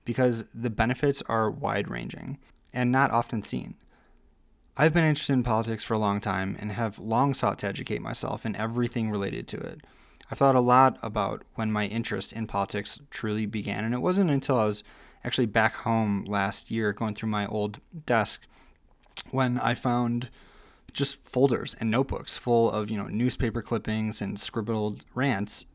because 0.04 0.52
the 0.52 0.71
benefits 0.71 1.23
are 1.23 1.50
wide 1.50 1.88
ranging 1.88 2.38
and 2.73 2.92
not 2.92 3.11
often 3.11 3.42
seen. 3.42 3.75
I've 4.80 4.94
been 4.94 5.04
interested 5.04 5.34
in 5.34 5.42
politics 5.42 5.84
for 5.84 5.92
a 5.92 5.99
long 5.99 6.20
time 6.20 6.56
and 6.58 6.72
have 6.72 6.99
long 6.99 7.34
sought 7.34 7.58
to 7.58 7.66
educate 7.66 8.00
myself 8.00 8.46
in 8.46 8.56
everything 8.56 9.10
related 9.10 9.46
to 9.49 9.58
it. 9.58 9.82
I've 10.30 10.38
thought 10.38 10.54
a 10.54 10.60
lot 10.62 10.99
about 11.02 11.42
when 11.54 11.70
my 11.70 11.84
interest 11.84 12.32
in 12.32 12.46
politics 12.46 12.99
truly 13.10 13.44
began, 13.44 13.84
and 13.84 13.92
it 13.92 14.00
wasn't 14.00 14.30
until 14.30 14.58
I 14.58 14.64
was 14.64 14.82
actually 15.22 15.49
back 15.49 15.75
home 15.75 16.25
last 16.25 16.70
year 16.70 16.94
going 16.94 17.14
through 17.14 17.28
my 17.28 17.46
old 17.46 17.78
desk 18.06 18.46
when 19.30 19.58
I 19.58 19.75
found 19.75 20.30
just 20.94 21.22
folders 21.22 21.76
and 21.78 21.90
notebooks 21.90 22.38
full 22.38 22.70
of, 22.70 22.90
you 22.90 22.96
know, 22.96 23.08
newspaper 23.08 23.60
clippings 23.60 24.22
and 24.22 24.40
scribbled 24.40 25.04
rants 25.14 25.66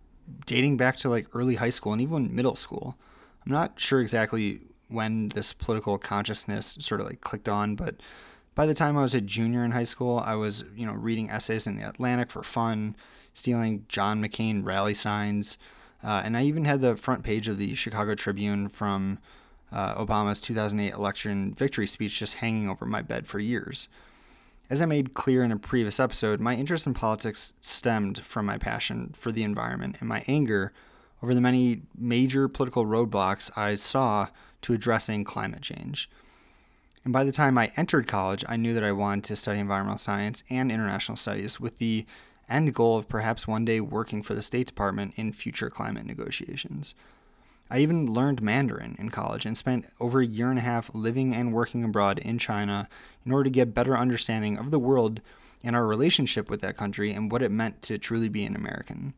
dating 0.47 0.77
back 0.77 0.97
to 0.97 1.09
like 1.09 1.27
early 1.35 1.57
high 1.57 1.69
school 1.69 1.93
and 1.93 2.01
even 2.01 2.35
middle 2.35 2.55
school. 2.55 2.97
I'm 3.45 3.51
not 3.51 3.79
sure 3.79 4.01
exactly 4.01 4.61
when 4.89 5.29
this 5.29 5.53
political 5.53 5.99
consciousness 5.99 6.79
sort 6.81 7.01
of 7.01 7.05
like 7.05 7.21
clicked 7.21 7.47
on, 7.47 7.75
but 7.75 7.97
by 8.55 8.65
the 8.65 8.73
time 8.73 8.97
I 8.97 9.01
was 9.01 9.13
a 9.13 9.21
junior 9.21 9.63
in 9.63 9.71
high 9.71 9.83
school, 9.83 10.19
I 10.25 10.35
was, 10.35 10.63
you 10.75 10.85
know, 10.85 10.93
reading 10.93 11.29
essays 11.29 11.67
in 11.67 11.75
the 11.75 11.87
Atlantic 11.87 12.31
for 12.31 12.41
fun, 12.41 12.95
stealing 13.33 13.85
John 13.89 14.23
McCain 14.23 14.65
rally 14.65 14.93
signs, 14.93 15.57
uh, 16.03 16.21
and 16.23 16.37
I 16.37 16.43
even 16.43 16.65
had 16.65 16.81
the 16.81 16.95
front 16.95 17.23
page 17.23 17.47
of 17.47 17.57
the 17.57 17.75
Chicago 17.75 18.15
Tribune 18.15 18.69
from 18.69 19.19
uh, 19.71 19.95
Obama's 19.95 20.39
2008 20.39 20.93
election 20.93 21.53
victory 21.53 21.87
speech 21.87 22.17
just 22.17 22.35
hanging 22.35 22.69
over 22.69 22.85
my 22.85 23.01
bed 23.01 23.27
for 23.27 23.39
years. 23.39 23.89
As 24.69 24.81
I 24.81 24.85
made 24.85 25.13
clear 25.13 25.43
in 25.43 25.51
a 25.51 25.57
previous 25.57 25.99
episode, 25.99 26.39
my 26.39 26.55
interest 26.55 26.87
in 26.87 26.93
politics 26.93 27.53
stemmed 27.59 28.19
from 28.19 28.45
my 28.45 28.57
passion 28.57 29.11
for 29.13 29.31
the 29.31 29.43
environment 29.43 29.97
and 29.99 30.09
my 30.09 30.23
anger 30.27 30.71
over 31.21 31.35
the 31.35 31.41
many 31.41 31.81
major 31.97 32.47
political 32.47 32.85
roadblocks 32.85 33.55
I 33.57 33.75
saw 33.75 34.27
to 34.61 34.73
addressing 34.73 35.23
climate 35.23 35.61
change. 35.61 36.09
And 37.05 37.13
by 37.13 37.23
the 37.23 37.31
time 37.31 37.57
I 37.57 37.71
entered 37.77 38.07
college, 38.07 38.43
I 38.49 38.57
knew 38.57 38.73
that 38.73 38.83
I 38.83 38.91
wanted 38.91 39.23
to 39.25 39.35
study 39.35 39.59
environmental 39.59 39.99
science 39.99 40.43
and 40.49 40.71
international 40.71 41.15
studies 41.15 41.59
with 41.59 41.77
the 41.77 42.05
end 42.49 42.73
goal 42.73 42.97
of 42.97 43.07
perhaps 43.07 43.47
one 43.47 43.63
day 43.63 43.79
working 43.79 44.23
for 44.23 44.33
the 44.33 44.41
State 44.41 44.67
Department 44.67 45.17
in 45.17 45.31
future 45.31 45.69
climate 45.69 46.05
negotiations. 46.05 46.95
I 47.69 47.79
even 47.79 48.11
learned 48.11 48.41
Mandarin 48.41 48.95
in 48.99 49.09
college 49.09 49.45
and 49.45 49.57
spent 49.57 49.87
over 49.99 50.19
a 50.19 50.25
year 50.25 50.49
and 50.49 50.59
a 50.59 50.63
half 50.63 50.93
living 50.93 51.33
and 51.33 51.53
working 51.53 51.83
abroad 51.83 52.19
in 52.19 52.37
China 52.39 52.89
in 53.23 53.31
order 53.31 53.45
to 53.45 53.49
get 53.51 53.73
better 53.73 53.95
understanding 53.95 54.57
of 54.57 54.71
the 54.71 54.79
world 54.79 55.21
and 55.63 55.75
our 55.75 55.85
relationship 55.85 56.49
with 56.49 56.61
that 56.61 56.77
country 56.77 57.11
and 57.11 57.31
what 57.31 57.41
it 57.41 57.51
meant 57.51 57.81
to 57.83 57.97
truly 57.97 58.29
be 58.29 58.45
an 58.45 58.55
American. 58.55 59.13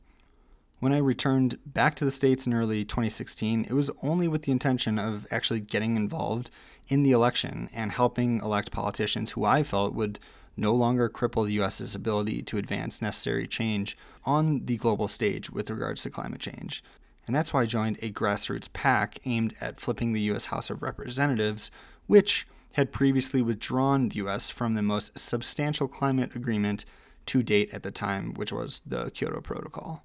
When 0.79 0.93
I 0.93 0.99
returned 0.99 1.57
back 1.65 1.95
to 1.95 2.05
the 2.05 2.11
States 2.11 2.45
in 2.45 2.53
early 2.53 2.85
2016, 2.85 3.65
it 3.65 3.73
was 3.73 3.91
only 4.03 4.27
with 4.27 4.43
the 4.43 4.51
intention 4.51 4.99
of 4.99 5.25
actually 5.31 5.59
getting 5.59 5.95
involved 5.95 6.51
in 6.87 7.03
the 7.03 7.11
election 7.11 7.69
and 7.73 7.91
helping 7.91 8.39
elect 8.41 8.71
politicians 8.71 9.31
who 9.31 9.45
I 9.45 9.63
felt 9.63 9.93
would 9.93 10.19
no 10.55 10.73
longer 10.73 11.09
cripple 11.09 11.45
the 11.45 11.53
US's 11.53 11.93
ability 11.93 12.41
to 12.41 12.57
advance 12.57 13.01
necessary 13.01 13.47
change 13.47 13.97
on 14.25 14.65
the 14.65 14.77
global 14.77 15.07
stage 15.07 15.49
with 15.51 15.69
regards 15.69 16.01
to 16.03 16.09
climate 16.09 16.41
change. 16.41 16.83
And 17.27 17.35
that's 17.35 17.53
why 17.53 17.63
I 17.63 17.65
joined 17.65 17.97
a 18.01 18.11
grassroots 18.11 18.71
PAC 18.71 19.19
aimed 19.25 19.53
at 19.61 19.79
flipping 19.79 20.13
the 20.13 20.21
US 20.31 20.45
House 20.45 20.69
of 20.69 20.81
Representatives, 20.81 21.69
which 22.07 22.47
had 22.73 22.91
previously 22.91 23.41
withdrawn 23.41 24.09
the 24.09 24.15
US 24.25 24.49
from 24.49 24.73
the 24.73 24.81
most 24.81 25.17
substantial 25.19 25.87
climate 25.87 26.35
agreement 26.35 26.85
to 27.27 27.43
date 27.43 27.73
at 27.73 27.83
the 27.83 27.91
time, 27.91 28.33
which 28.35 28.53
was 28.53 28.81
the 28.85 29.11
Kyoto 29.11 29.41
Protocol. 29.41 30.03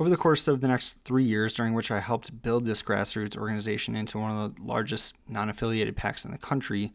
Over 0.00 0.10
the 0.10 0.16
course 0.16 0.46
of 0.46 0.60
the 0.60 0.68
next 0.68 1.00
three 1.04 1.24
years, 1.24 1.54
during 1.54 1.74
which 1.74 1.90
I 1.90 1.98
helped 1.98 2.42
build 2.42 2.64
this 2.64 2.82
grassroots 2.82 3.36
organization 3.36 3.96
into 3.96 4.18
one 4.18 4.30
of 4.30 4.54
the 4.54 4.62
largest 4.62 5.16
non 5.28 5.50
affiliated 5.50 5.96
PACs 5.96 6.24
in 6.24 6.30
the 6.30 6.38
country, 6.38 6.92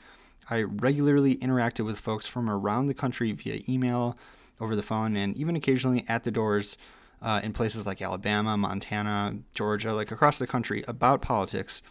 I 0.50 0.64
regularly 0.64 1.36
interacted 1.38 1.86
with 1.86 2.00
folks 2.00 2.28
from 2.28 2.50
around 2.50 2.88
the 2.88 2.94
country 2.94 3.32
via 3.34 3.60
email, 3.68 4.18
over 4.60 4.76
the 4.76 4.82
phone, 4.82 5.18
and 5.18 5.36
even 5.36 5.56
occasionally 5.56 6.06
at 6.08 6.24
the 6.24 6.32
doors 6.32 6.78
uh, 7.22 7.42
in 7.44 7.52
places 7.52 7.86
like 7.86 8.02
Alabama, 8.02 8.56
Montana, 8.56 9.38
Georgia, 9.54 9.94
like 9.94 10.12
across 10.12 10.40
the 10.40 10.48
country 10.48 10.84
about 10.88 11.22
politics. 11.22 11.82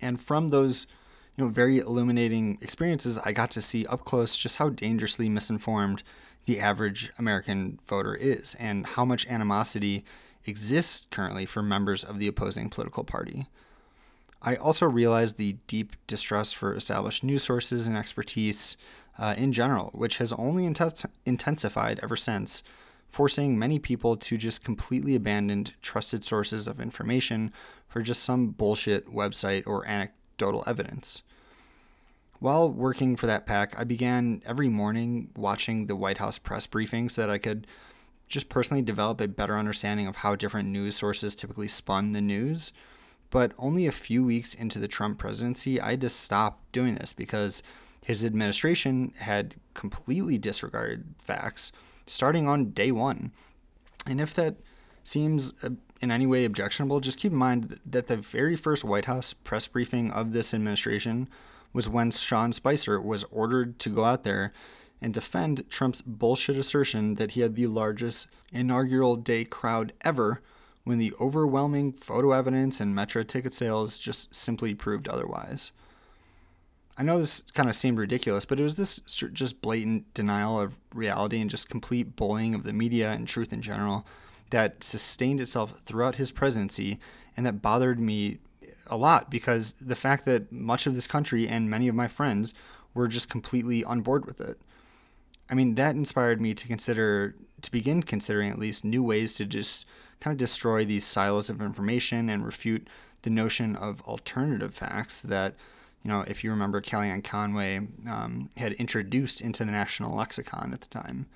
And 0.00 0.20
from 0.20 0.48
those 0.48 0.86
you 1.36 1.44
know, 1.44 1.50
very 1.50 1.78
illuminating 1.78 2.58
experiences, 2.60 3.18
I 3.18 3.32
got 3.32 3.50
to 3.52 3.62
see 3.62 3.86
up 3.86 4.04
close 4.04 4.36
just 4.38 4.56
how 4.56 4.70
dangerously 4.70 5.28
misinformed 5.28 6.02
the 6.46 6.60
average 6.60 7.12
American 7.18 7.78
voter 7.84 8.14
is 8.14 8.54
and 8.56 8.86
how 8.86 9.04
much 9.04 9.26
animosity 9.28 10.04
exists 10.46 11.06
currently 11.10 11.46
for 11.46 11.62
members 11.62 12.02
of 12.02 12.18
the 12.18 12.28
opposing 12.28 12.68
political 12.68 13.04
party. 13.04 13.46
I 14.44 14.56
also 14.56 14.86
realized 14.86 15.36
the 15.38 15.56
deep 15.68 15.94
distrust 16.06 16.56
for 16.56 16.74
established 16.74 17.22
news 17.22 17.44
sources 17.44 17.86
and 17.86 17.96
expertise 17.96 18.76
uh, 19.18 19.34
in 19.38 19.52
general, 19.52 19.90
which 19.94 20.18
has 20.18 20.32
only 20.32 20.66
intens- 20.66 21.06
intensified 21.24 22.00
ever 22.02 22.16
since, 22.16 22.64
forcing 23.08 23.58
many 23.58 23.78
people 23.78 24.16
to 24.16 24.36
just 24.36 24.64
completely 24.64 25.14
abandon 25.14 25.66
trusted 25.80 26.24
sources 26.24 26.66
of 26.66 26.80
information 26.80 27.52
for 27.86 28.02
just 28.02 28.24
some 28.24 28.48
bullshit 28.48 29.06
website 29.06 29.64
or 29.66 29.86
anecdotal 29.86 30.64
evidence. 30.66 31.22
While 32.42 32.72
working 32.72 33.14
for 33.14 33.28
that 33.28 33.46
PAC, 33.46 33.78
I 33.78 33.84
began 33.84 34.42
every 34.44 34.68
morning 34.68 35.30
watching 35.36 35.86
the 35.86 35.94
White 35.94 36.18
House 36.18 36.40
press 36.40 36.66
briefings 36.66 37.12
so 37.12 37.20
that 37.20 37.30
I 37.30 37.38
could 37.38 37.68
just 38.26 38.48
personally 38.48 38.82
develop 38.82 39.20
a 39.20 39.28
better 39.28 39.56
understanding 39.56 40.08
of 40.08 40.16
how 40.16 40.34
different 40.34 40.68
news 40.68 40.96
sources 40.96 41.36
typically 41.36 41.68
spun 41.68 42.10
the 42.10 42.20
news. 42.20 42.72
But 43.30 43.52
only 43.60 43.86
a 43.86 43.92
few 43.92 44.24
weeks 44.24 44.54
into 44.54 44.80
the 44.80 44.88
Trump 44.88 45.20
presidency, 45.20 45.80
I 45.80 45.90
had 45.90 46.00
to 46.00 46.10
stop 46.10 46.58
doing 46.72 46.96
this 46.96 47.12
because 47.12 47.62
his 48.04 48.24
administration 48.24 49.12
had 49.20 49.54
completely 49.74 50.36
disregarded 50.36 51.14
facts 51.18 51.70
starting 52.08 52.48
on 52.48 52.70
day 52.70 52.90
one. 52.90 53.30
And 54.04 54.20
if 54.20 54.34
that 54.34 54.56
seems 55.04 55.64
uh, 55.64 55.70
in 56.00 56.10
any 56.10 56.26
way 56.26 56.44
objectionable, 56.44 56.98
just 56.98 57.20
keep 57.20 57.30
in 57.30 57.38
mind 57.38 57.78
that 57.86 58.08
the 58.08 58.16
very 58.16 58.56
first 58.56 58.82
White 58.82 59.04
House 59.04 59.32
press 59.32 59.68
briefing 59.68 60.10
of 60.10 60.32
this 60.32 60.52
administration 60.52 61.28
was 61.72 61.88
when 61.88 62.10
Sean 62.10 62.52
Spicer 62.52 63.00
was 63.00 63.24
ordered 63.24 63.78
to 63.80 63.88
go 63.88 64.04
out 64.04 64.24
there 64.24 64.52
and 65.00 65.12
defend 65.12 65.68
Trump's 65.68 66.02
bullshit 66.02 66.56
assertion 66.56 67.14
that 67.14 67.32
he 67.32 67.40
had 67.40 67.56
the 67.56 67.66
largest 67.66 68.28
inaugural 68.52 69.16
day 69.16 69.44
crowd 69.44 69.92
ever 70.04 70.40
when 70.84 70.98
the 70.98 71.12
overwhelming 71.20 71.92
photo 71.92 72.32
evidence 72.32 72.80
and 72.80 72.94
metro 72.94 73.22
ticket 73.22 73.52
sales 73.52 73.98
just 73.98 74.34
simply 74.34 74.74
proved 74.74 75.08
otherwise. 75.08 75.72
I 76.98 77.02
know 77.02 77.18
this 77.18 77.42
kind 77.52 77.68
of 77.68 77.76
seemed 77.76 77.98
ridiculous, 77.98 78.44
but 78.44 78.60
it 78.60 78.64
was 78.64 78.76
this 78.76 79.00
just 79.32 79.62
blatant 79.62 80.12
denial 80.12 80.60
of 80.60 80.80
reality 80.94 81.40
and 81.40 81.48
just 81.48 81.70
complete 81.70 82.16
bullying 82.16 82.54
of 82.54 82.64
the 82.64 82.72
media 82.72 83.12
and 83.12 83.26
truth 83.26 83.52
in 83.52 83.62
general 83.62 84.06
that 84.50 84.84
sustained 84.84 85.40
itself 85.40 85.78
throughout 85.78 86.16
his 86.16 86.30
presidency 86.30 86.98
and 87.36 87.46
that 87.46 87.62
bothered 87.62 87.98
me 87.98 88.38
a 88.90 88.96
lot 88.96 89.30
because 89.30 89.72
the 89.74 89.96
fact 89.96 90.24
that 90.24 90.52
much 90.52 90.86
of 90.86 90.94
this 90.94 91.06
country 91.06 91.48
and 91.48 91.70
many 91.70 91.88
of 91.88 91.94
my 91.94 92.08
friends 92.08 92.54
were 92.94 93.08
just 93.08 93.30
completely 93.30 93.84
on 93.84 94.00
board 94.00 94.26
with 94.26 94.40
it. 94.40 94.60
I 95.50 95.54
mean, 95.54 95.74
that 95.74 95.94
inspired 95.94 96.40
me 96.40 96.54
to 96.54 96.68
consider, 96.68 97.34
to 97.60 97.70
begin 97.70 98.02
considering 98.02 98.50
at 98.50 98.58
least, 98.58 98.84
new 98.84 99.02
ways 99.02 99.34
to 99.34 99.44
just 99.44 99.86
kind 100.20 100.32
of 100.32 100.38
destroy 100.38 100.84
these 100.84 101.04
silos 101.04 101.50
of 101.50 101.60
information 101.60 102.28
and 102.28 102.44
refute 102.44 102.88
the 103.22 103.30
notion 103.30 103.76
of 103.76 104.00
alternative 104.02 104.74
facts 104.74 105.22
that, 105.22 105.54
you 106.02 106.10
know, 106.10 106.24
if 106.26 106.42
you 106.42 106.50
remember, 106.50 106.80
Kellyanne 106.80 107.24
Conway 107.24 107.80
um, 108.08 108.50
had 108.56 108.72
introduced 108.74 109.40
into 109.40 109.64
the 109.64 109.72
national 109.72 110.16
lexicon 110.16 110.72
at 110.72 110.80
the 110.80 110.88
time. 110.88 111.26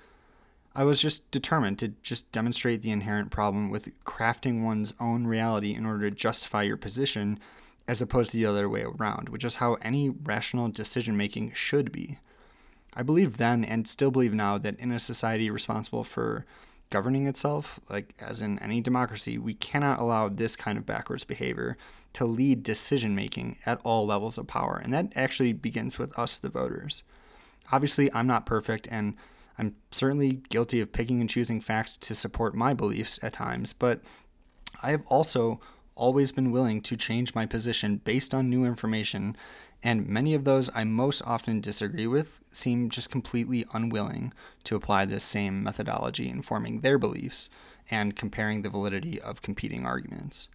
I 0.77 0.83
was 0.83 1.01
just 1.01 1.29
determined 1.31 1.79
to 1.79 1.93
just 2.03 2.31
demonstrate 2.31 2.83
the 2.83 2.91
inherent 2.91 3.31
problem 3.31 3.71
with 3.71 3.91
crafting 4.03 4.63
one's 4.63 4.93
own 5.01 5.25
reality 5.25 5.73
in 5.73 5.87
order 5.87 6.07
to 6.07 6.15
justify 6.15 6.61
your 6.61 6.77
position 6.77 7.39
as 7.87 7.99
opposed 7.99 8.29
to 8.31 8.37
the 8.37 8.45
other 8.45 8.69
way 8.69 8.83
around, 8.83 9.29
which 9.29 9.43
is 9.43 9.55
how 9.55 9.73
any 9.81 10.09
rational 10.09 10.69
decision 10.69 11.17
making 11.17 11.51
should 11.53 11.91
be. 11.91 12.19
I 12.93 13.01
believed 13.01 13.37
then 13.37 13.65
and 13.65 13.87
still 13.87 14.11
believe 14.11 14.35
now 14.35 14.59
that 14.59 14.79
in 14.79 14.91
a 14.91 14.99
society 14.99 15.49
responsible 15.49 16.03
for 16.03 16.45
governing 16.91 17.25
itself, 17.25 17.79
like 17.89 18.13
as 18.21 18.43
in 18.43 18.59
any 18.59 18.79
democracy, 18.79 19.39
we 19.39 19.55
cannot 19.55 19.97
allow 19.97 20.29
this 20.29 20.55
kind 20.55 20.77
of 20.77 20.85
backwards 20.85 21.25
behavior 21.25 21.75
to 22.13 22.25
lead 22.25 22.61
decision 22.61 23.15
making 23.15 23.57
at 23.65 23.81
all 23.83 24.05
levels 24.05 24.37
of 24.37 24.45
power. 24.45 24.79
And 24.83 24.93
that 24.93 25.17
actually 25.17 25.53
begins 25.53 25.97
with 25.97 26.17
us, 26.19 26.37
the 26.37 26.49
voters. 26.49 27.01
Obviously, 27.71 28.13
I'm 28.13 28.27
not 28.27 28.45
perfect, 28.45 28.87
and 28.91 29.15
I'm 29.57 29.75
certainly 29.91 30.41
guilty 30.49 30.79
of 30.81 30.91
picking 30.91 31.19
and 31.19 31.29
choosing 31.29 31.61
facts 31.61 31.97
to 31.97 32.15
support 32.15 32.55
my 32.55 32.73
beliefs 32.73 33.19
at 33.23 33.33
times, 33.33 33.73
but 33.73 34.01
I 34.83 34.91
have 34.91 35.03
also 35.07 35.59
always 35.95 36.31
been 36.31 36.51
willing 36.51 36.81
to 36.81 36.95
change 36.95 37.33
my 37.33 37.45
position 37.45 37.97
based 37.97 38.33
on 38.33 38.49
new 38.49 38.65
information, 38.65 39.35
and 39.83 40.07
many 40.07 40.33
of 40.33 40.43
those 40.43 40.69
I 40.75 40.83
most 40.83 41.21
often 41.25 41.59
disagree 41.59 42.07
with 42.07 42.41
seem 42.51 42.89
just 42.89 43.09
completely 43.09 43.65
unwilling 43.73 44.33
to 44.65 44.75
apply 44.75 45.05
this 45.05 45.23
same 45.23 45.63
methodology 45.63 46.29
in 46.29 46.41
forming 46.41 46.79
their 46.79 46.97
beliefs 46.97 47.49
and 47.89 48.15
comparing 48.15 48.61
the 48.61 48.69
validity 48.69 49.19
of 49.19 49.41
competing 49.41 49.85
arguments. 49.85 50.49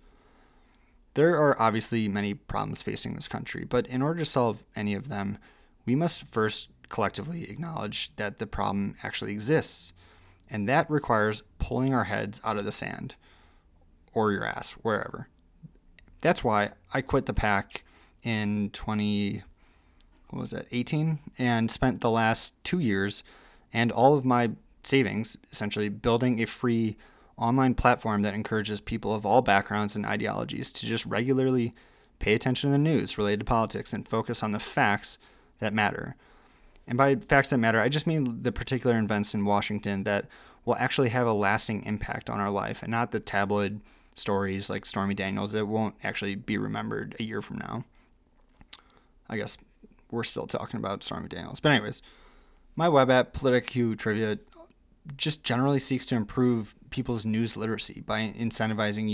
There 1.14 1.37
are 1.37 1.61
obviously 1.61 2.09
many 2.09 2.35
problems 2.35 2.82
facing 2.82 3.14
this 3.14 3.28
country, 3.28 3.64
but 3.64 3.87
in 3.87 4.00
order 4.00 4.21
to 4.21 4.25
solve 4.25 4.64
any 4.75 4.94
of 4.94 5.09
them, 5.09 5.38
we 5.85 5.94
must 5.94 6.25
first 6.25 6.71
collectively 6.93 7.51
acknowledge 7.51 8.15
that 8.15 8.39
the 8.39 8.47
problem 8.47 8.95
actually 9.03 9.33
exists, 9.33 9.93
and 10.49 10.69
that 10.69 10.89
requires 10.89 11.43
pulling 11.59 11.93
our 11.93 12.05
heads 12.05 12.41
out 12.45 12.59
of 12.59 12.65
the 12.65 12.71
sand 12.71 13.17
or 14.13 14.31
your 14.31 14.45
ass, 14.45 14.73
wherever. 14.83 15.29
That's 16.21 16.45
why 16.45 16.71
I 16.95 17.01
quit 17.01 17.27
the 17.27 17.35
PAC 17.35 17.83
in 18.23 18.71
20 18.71 19.43
what 20.29 20.41
was 20.41 20.53
that 20.53 20.67
18 20.73 21.19
and 21.39 21.71
spent 21.71 22.01
the 22.01 22.11
last 22.11 22.63
2 22.65 22.79
years 22.79 23.23
and 23.73 23.93
all 23.93 24.15
of 24.15 24.25
my 24.25 24.51
savings 24.83 25.37
essentially 25.51 25.91
building 25.91 26.41
a 26.41 26.47
free 26.47 26.97
online 27.37 27.75
platform 27.75 28.23
that 28.23 28.33
encourages 28.33 28.81
people 28.81 29.15
of 29.15 29.27
all 29.27 29.43
backgrounds 29.43 29.95
and 29.95 30.07
ideologies 30.07 30.73
to 30.73 30.87
just 30.87 31.05
regularly 31.05 31.75
pay 32.19 32.35
attention 32.35 32.71
to 32.71 32.73
the 32.73 32.79
news 32.79 33.19
related 33.19 33.41
to 33.41 33.45
politics 33.45 33.93
and 33.93 34.09
focus 34.09 34.43
on 34.43 34.53
the 34.53 34.59
facts 34.59 35.19
that 35.59 35.75
matter. 35.75 36.17
And 36.93 36.99
by 36.99 37.17
facts 37.17 37.49
that 37.49 37.57
matter, 37.57 37.81
I 37.81 37.89
just 37.89 38.07
mean 38.07 38.43
the 38.43 38.53
particular 38.53 38.99
events 38.99 39.35
in 39.35 39.47
Washington 39.47 40.05
that 40.05 40.27
will 40.67 40.77
actually 40.77 41.09
have 41.09 41.27
a 41.27 41.33
lasting 41.33 41.87
impact 41.87 42.29
on 42.29 42.39
our 42.39 42.51
life 42.51 42.83
and 42.83 42.91
not 42.91 43.13
the 43.13 43.19
tabloid 43.19 43.81
stories 44.15 44.69
like 44.69 44.85
Stormy 44.85 45.15
Daniels 45.15 45.53
that 45.53 45.65
won't 45.65 45.95
actually 46.05 46.35
be 46.35 46.59
remembered 46.59 47.17
a 47.19 47.23
year 47.23 47.41
from 47.41 47.57
now. 47.57 47.87
I 49.31 49.39
guess 49.39 49.57
we're 50.11 50.23
still 50.23 50.47
talking 50.47 50.77
about 50.77 51.03
Stormy 51.03 51.29
Daniels. 51.29 51.61
But, 51.61 51.71
anyways, 51.71 52.03
my 52.77 52.91
web 52.91 53.11
app, 53.11 53.33
PolitiQ 53.33 53.97
Trivia, 53.97 54.39
just 55.17 55.45
generally 55.45 55.78
seeks 55.78 56.05
to 56.05 56.15
improve 56.15 56.75
people's 56.91 57.25
news 57.25 57.57
literacy 57.57 58.02
by 58.02 58.35
incentivizing 58.37 59.09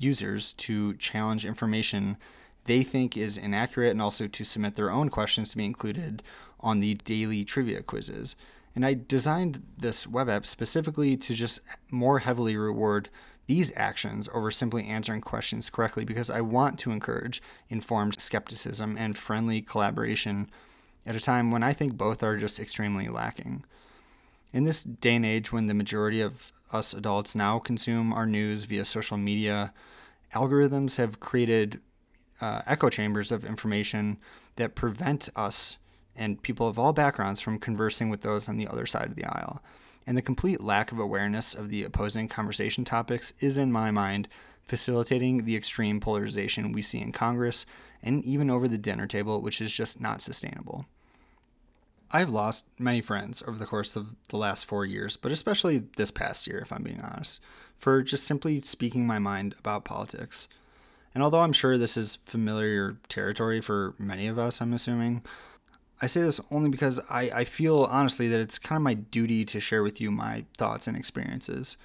users 0.00 0.52
to 0.54 0.94
challenge 0.94 1.44
information 1.44 2.16
they 2.64 2.82
think 2.82 3.16
is 3.16 3.38
inaccurate 3.38 3.90
and 3.90 4.02
also 4.02 4.26
to 4.26 4.44
submit 4.44 4.74
their 4.74 4.90
own 4.90 5.08
questions 5.08 5.50
to 5.50 5.56
be 5.56 5.64
included 5.64 6.22
on 6.60 6.80
the 6.80 6.94
daily 6.94 7.44
trivia 7.44 7.82
quizzes. 7.82 8.36
And 8.74 8.84
I 8.84 8.94
designed 8.94 9.62
this 9.76 10.06
web 10.06 10.28
app 10.28 10.46
specifically 10.46 11.16
to 11.16 11.34
just 11.34 11.60
more 11.90 12.20
heavily 12.20 12.56
reward 12.56 13.08
these 13.46 13.72
actions 13.76 14.28
over 14.32 14.50
simply 14.52 14.86
answering 14.86 15.20
questions 15.20 15.70
correctly 15.70 16.04
because 16.04 16.30
I 16.30 16.40
want 16.40 16.78
to 16.80 16.92
encourage 16.92 17.42
informed 17.68 18.20
skepticism 18.20 18.96
and 18.96 19.18
friendly 19.18 19.60
collaboration 19.60 20.48
at 21.04 21.16
a 21.16 21.20
time 21.20 21.50
when 21.50 21.64
I 21.64 21.72
think 21.72 21.96
both 21.96 22.22
are 22.22 22.36
just 22.36 22.60
extremely 22.60 23.08
lacking. 23.08 23.64
In 24.52 24.64
this 24.64 24.84
day 24.84 25.16
and 25.16 25.26
age 25.26 25.52
when 25.52 25.66
the 25.66 25.74
majority 25.74 26.20
of 26.20 26.52
us 26.72 26.92
adults 26.92 27.34
now 27.34 27.58
consume 27.58 28.12
our 28.12 28.26
news 28.26 28.64
via 28.64 28.84
social 28.84 29.16
media, 29.16 29.72
algorithms 30.32 30.96
have 30.96 31.18
created 31.18 31.80
uh, 32.40 32.62
echo 32.66 32.88
chambers 32.88 33.30
of 33.32 33.44
information 33.44 34.18
that 34.56 34.74
prevent 34.74 35.28
us 35.36 35.78
and 36.16 36.42
people 36.42 36.68
of 36.68 36.78
all 36.78 36.92
backgrounds 36.92 37.40
from 37.40 37.58
conversing 37.58 38.10
with 38.10 38.22
those 38.22 38.48
on 38.48 38.56
the 38.56 38.68
other 38.68 38.86
side 38.86 39.06
of 39.06 39.16
the 39.16 39.24
aisle 39.24 39.62
and 40.06 40.16
the 40.16 40.22
complete 40.22 40.60
lack 40.60 40.92
of 40.92 40.98
awareness 40.98 41.54
of 41.54 41.68
the 41.68 41.84
opposing 41.84 42.28
conversation 42.28 42.84
topics 42.84 43.32
is, 43.40 43.56
in 43.56 43.70
my 43.70 43.90
mind, 43.90 44.28
facilitating 44.64 45.44
the 45.44 45.56
extreme 45.56 46.00
polarization 46.00 46.72
we 46.72 46.82
see 46.82 47.00
in 47.00 47.12
Congress 47.12 47.66
and 48.02 48.24
even 48.24 48.50
over 48.50 48.66
the 48.68 48.78
dinner 48.78 49.06
table, 49.06 49.40
which 49.40 49.60
is 49.60 49.72
just 49.72 50.00
not 50.00 50.20
sustainable. 50.20 50.86
I've 52.12 52.30
lost 52.30 52.66
many 52.78 53.00
friends 53.00 53.42
over 53.46 53.58
the 53.58 53.66
course 53.66 53.94
of 53.94 54.16
the 54.30 54.36
last 54.36 54.66
four 54.66 54.84
years, 54.84 55.16
but 55.16 55.30
especially 55.30 55.78
this 55.96 56.10
past 56.10 56.46
year, 56.46 56.58
if 56.58 56.72
I'm 56.72 56.82
being 56.82 57.00
honest, 57.00 57.40
for 57.78 58.02
just 58.02 58.24
simply 58.24 58.58
speaking 58.58 59.06
my 59.06 59.18
mind 59.18 59.54
about 59.58 59.84
politics. 59.84 60.48
And 61.14 61.22
although 61.22 61.40
I'm 61.40 61.52
sure 61.52 61.76
this 61.76 61.96
is 61.96 62.16
familiar 62.16 62.96
territory 63.08 63.60
for 63.60 63.94
many 63.98 64.28
of 64.28 64.38
us, 64.38 64.60
I'm 64.60 64.72
assuming, 64.72 65.22
I 66.00 66.06
say 66.06 66.22
this 66.22 66.40
only 66.50 66.70
because 66.70 67.00
I, 67.10 67.30
I 67.34 67.44
feel 67.44 67.88
honestly 67.90 68.28
that 68.28 68.40
it's 68.40 68.58
kind 68.58 68.76
of 68.76 68.82
my 68.82 68.94
duty 68.94 69.44
to 69.46 69.60
share 69.60 69.82
with 69.82 70.00
you 70.00 70.10
my 70.10 70.44
thoughts 70.56 70.86
and 70.86 70.96
experiences, 70.96 71.76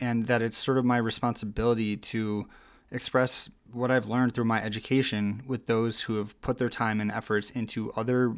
and 0.00 0.26
that 0.26 0.42
it's 0.42 0.56
sort 0.56 0.78
of 0.78 0.84
my 0.84 0.96
responsibility 0.96 1.96
to 1.96 2.48
express 2.90 3.50
what 3.72 3.90
I've 3.90 4.08
learned 4.08 4.34
through 4.34 4.44
my 4.44 4.62
education 4.62 5.42
with 5.46 5.66
those 5.66 6.02
who 6.02 6.16
have 6.16 6.40
put 6.40 6.58
their 6.58 6.68
time 6.68 7.00
and 7.00 7.10
efforts 7.10 7.50
into 7.50 7.92
other 7.92 8.36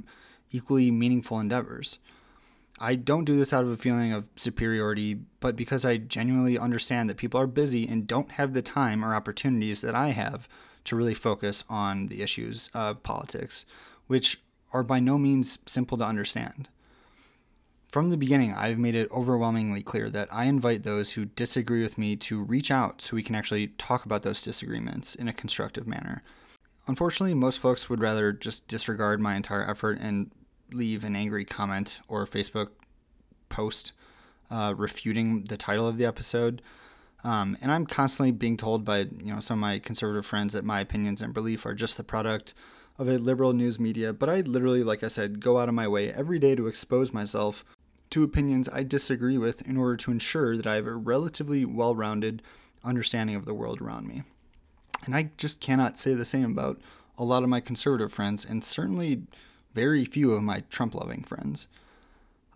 equally 0.50 0.90
meaningful 0.90 1.38
endeavors. 1.38 1.98
I 2.80 2.94
don't 2.94 3.24
do 3.24 3.36
this 3.36 3.52
out 3.52 3.64
of 3.64 3.70
a 3.70 3.76
feeling 3.76 4.12
of 4.12 4.28
superiority, 4.36 5.20
but 5.40 5.56
because 5.56 5.84
I 5.84 5.96
genuinely 5.96 6.58
understand 6.58 7.10
that 7.10 7.16
people 7.16 7.40
are 7.40 7.46
busy 7.46 7.86
and 7.86 8.06
don't 8.06 8.32
have 8.32 8.52
the 8.52 8.62
time 8.62 9.04
or 9.04 9.14
opportunities 9.14 9.80
that 9.82 9.94
I 9.94 10.08
have 10.08 10.48
to 10.84 10.96
really 10.96 11.14
focus 11.14 11.64
on 11.68 12.06
the 12.06 12.22
issues 12.22 12.70
of 12.74 13.02
politics, 13.02 13.66
which 14.06 14.40
are 14.72 14.82
by 14.82 15.00
no 15.00 15.18
means 15.18 15.58
simple 15.66 15.98
to 15.98 16.04
understand. 16.04 16.68
From 17.88 18.10
the 18.10 18.18
beginning, 18.18 18.52
I've 18.52 18.78
made 18.78 18.94
it 18.94 19.10
overwhelmingly 19.10 19.82
clear 19.82 20.10
that 20.10 20.28
I 20.30 20.44
invite 20.44 20.82
those 20.82 21.12
who 21.12 21.24
disagree 21.24 21.82
with 21.82 21.96
me 21.96 22.16
to 22.16 22.42
reach 22.42 22.70
out 22.70 23.00
so 23.00 23.16
we 23.16 23.22
can 23.22 23.34
actually 23.34 23.68
talk 23.68 24.04
about 24.04 24.22
those 24.22 24.42
disagreements 24.42 25.14
in 25.14 25.26
a 25.26 25.32
constructive 25.32 25.86
manner. 25.86 26.22
Unfortunately, 26.86 27.34
most 27.34 27.58
folks 27.58 27.88
would 27.88 28.00
rather 28.00 28.32
just 28.32 28.68
disregard 28.68 29.20
my 29.20 29.36
entire 29.36 29.68
effort 29.68 29.98
and 30.00 30.30
leave 30.72 31.04
an 31.04 31.16
angry 31.16 31.44
comment 31.44 32.00
or 32.08 32.24
Facebook 32.26 32.68
post 33.48 33.92
uh, 34.50 34.74
refuting 34.76 35.44
the 35.44 35.56
title 35.56 35.86
of 35.86 35.98
the 35.98 36.04
episode. 36.04 36.62
Um, 37.24 37.56
and 37.60 37.72
I'm 37.72 37.86
constantly 37.86 38.30
being 38.30 38.56
told 38.56 38.84
by 38.84 38.98
you 38.98 39.32
know 39.32 39.40
some 39.40 39.58
of 39.58 39.60
my 39.60 39.78
conservative 39.78 40.24
friends 40.24 40.54
that 40.54 40.64
my 40.64 40.80
opinions 40.80 41.20
and 41.20 41.34
belief 41.34 41.66
are 41.66 41.74
just 41.74 41.96
the 41.96 42.04
product 42.04 42.54
of 42.98 43.08
a 43.08 43.18
liberal 43.18 43.52
news 43.52 43.78
media, 43.78 44.12
but 44.12 44.28
I 44.28 44.40
literally, 44.40 44.82
like 44.82 45.04
I 45.04 45.08
said, 45.08 45.40
go 45.40 45.58
out 45.58 45.68
of 45.68 45.74
my 45.74 45.86
way 45.86 46.12
every 46.12 46.38
day 46.38 46.56
to 46.56 46.66
expose 46.66 47.12
myself 47.12 47.64
to 48.10 48.24
opinions 48.24 48.68
I 48.68 48.82
disagree 48.82 49.38
with 49.38 49.66
in 49.68 49.76
order 49.76 49.96
to 49.96 50.10
ensure 50.10 50.56
that 50.56 50.66
I 50.66 50.74
have 50.76 50.86
a 50.86 50.94
relatively 50.94 51.64
well 51.64 51.94
rounded 51.94 52.42
understanding 52.84 53.36
of 53.36 53.44
the 53.44 53.54
world 53.54 53.80
around 53.80 54.08
me. 54.08 54.22
And 55.04 55.14
I 55.14 55.30
just 55.36 55.60
cannot 55.60 55.98
say 55.98 56.14
the 56.14 56.24
same 56.24 56.50
about 56.50 56.80
a 57.16 57.24
lot 57.24 57.42
of 57.42 57.48
my 57.48 57.60
conservative 57.60 58.12
friends, 58.12 58.44
and 58.44 58.64
certainly 58.64 59.22
very 59.74 60.04
few 60.04 60.32
of 60.32 60.42
my 60.42 60.62
Trump 60.70 60.94
loving 60.94 61.22
friends. 61.22 61.68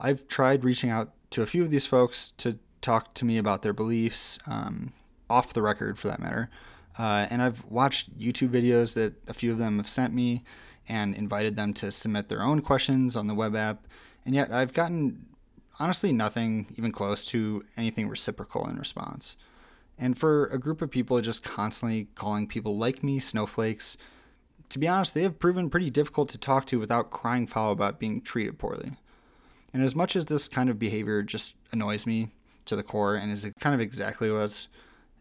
I've 0.01 0.27
tried 0.29 0.65
reaching 0.65 0.91
out 0.91 1.13
to 1.31 1.43
a 1.43 1.47
few 1.47 1.63
of 1.63 1.71
these 1.71 1.87
folks 1.87 2.33
to 2.39 2.59
talk 2.81 3.15
to 3.15 3.25
me 3.25 3.39
about 3.39 3.63
their 3.63 3.73
beliefs, 3.73 4.39
um, 4.47 4.93
off 5.31 5.53
the 5.53 5.63
record 5.63 5.99
for 5.99 6.09
that 6.09 6.21
matter, 6.21 6.51
uh, 6.99 7.27
and 7.31 7.43
I've 7.43 7.65
watched 7.65 8.19
YouTube 8.19 8.49
videos 8.49 8.95
that 8.95 9.15
a 9.29 9.35
few 9.35 9.53
of 9.53 9.59
them 9.59 9.79
have 9.79 9.89
sent 9.89 10.13
me 10.13 10.43
and 10.89 11.15
invited 11.15 11.57
them 11.57 11.73
to 11.75 11.91
submit 11.91 12.29
their 12.29 12.43
own 12.43 12.61
questions 12.61 13.17
on 13.17 13.29
the 13.29 13.35
web 13.35 13.57
app. 13.57 13.87
And 14.27 14.35
yet 14.35 14.53
I've 14.53 14.73
gotten 14.73 15.27
honestly 15.79 16.13
nothing 16.13 16.67
even 16.77 16.93
close 16.93 17.25
to 17.27 17.63
anything 17.77 18.09
reciprocal 18.09 18.69
in 18.69 18.77
response. 18.77 19.37
And 19.99 20.19
for 20.19 20.47
a 20.47 20.59
group 20.59 20.83
of 20.83 20.91
people 20.91 21.21
just 21.21 21.45
constantly 21.45 22.09
calling 22.15 22.47
people 22.47 22.77
like 22.77 23.03
me 23.03 23.19
snowflakes, 23.19 23.97
to 24.73 24.79
be 24.79 24.89
honest, 24.89 25.13
they 25.13 25.23
have 25.23 25.39
proven 25.39 25.69
pretty 25.69 25.91
difficult 25.91 26.31
to 26.31 26.39
talk 26.39 26.65
to 26.65 26.81
without 26.81 27.11
crying 27.11 27.47
foul 27.47 27.73
about 27.73 28.01
being 28.01 28.23
treated 28.23 28.59
poorly. 28.59 28.93
And 29.75 29.83
as 29.83 29.95
much 29.95 30.17
as 30.17 30.25
this 30.25 30.49
kind 30.49 30.71
of 30.71 30.79
behavior 30.79 31.23
just 31.23 31.57
annoys 31.73 32.07
me 32.07 32.29
to 32.65 32.75
the 32.75 32.83
core 32.83 33.15
and 33.15 33.31
is 33.31 33.45
kind 33.61 33.75
of 33.75 33.83
exactly 33.83 34.31
what 34.31 34.39
I 34.39 34.43
was 34.43 34.69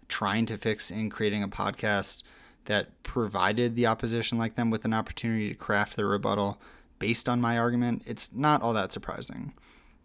trying 0.08 0.46
to 0.46 0.58
fix 0.58 0.90
in 0.90 1.10
creating 1.10 1.44
a 1.44 1.50
podcast 1.50 2.24
that 2.66 3.04
provided 3.04 3.76
the 3.76 3.88
opposition 3.88 4.38
like 4.38 4.56
them 4.56 4.70
with 4.70 4.86
an 4.86 4.94
opportunity 4.94 5.50
to 5.50 5.56
craft 5.56 5.98
their 5.98 6.08
rebuttal 6.08 6.58
based 6.98 7.28
on 7.28 7.42
my 7.42 7.58
argument, 7.58 8.04
it's 8.08 8.34
not 8.34 8.62
all 8.62 8.72
that 8.72 8.94
surprising. 8.94 9.52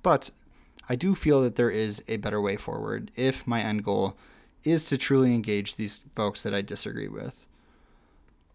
But 0.02 0.30
I 0.88 0.96
do 0.96 1.14
feel 1.14 1.40
that 1.42 1.54
there 1.54 1.70
is 1.70 2.02
a 2.08 2.16
better 2.16 2.40
way 2.40 2.56
forward 2.56 3.12
if 3.14 3.46
my 3.46 3.60
end 3.60 3.84
goal 3.84 4.16
is 4.64 4.86
to 4.86 4.98
truly 4.98 5.32
engage 5.32 5.76
these 5.76 6.04
folks 6.16 6.42
that 6.42 6.54
I 6.54 6.62
disagree 6.62 7.06
with. 7.06 7.46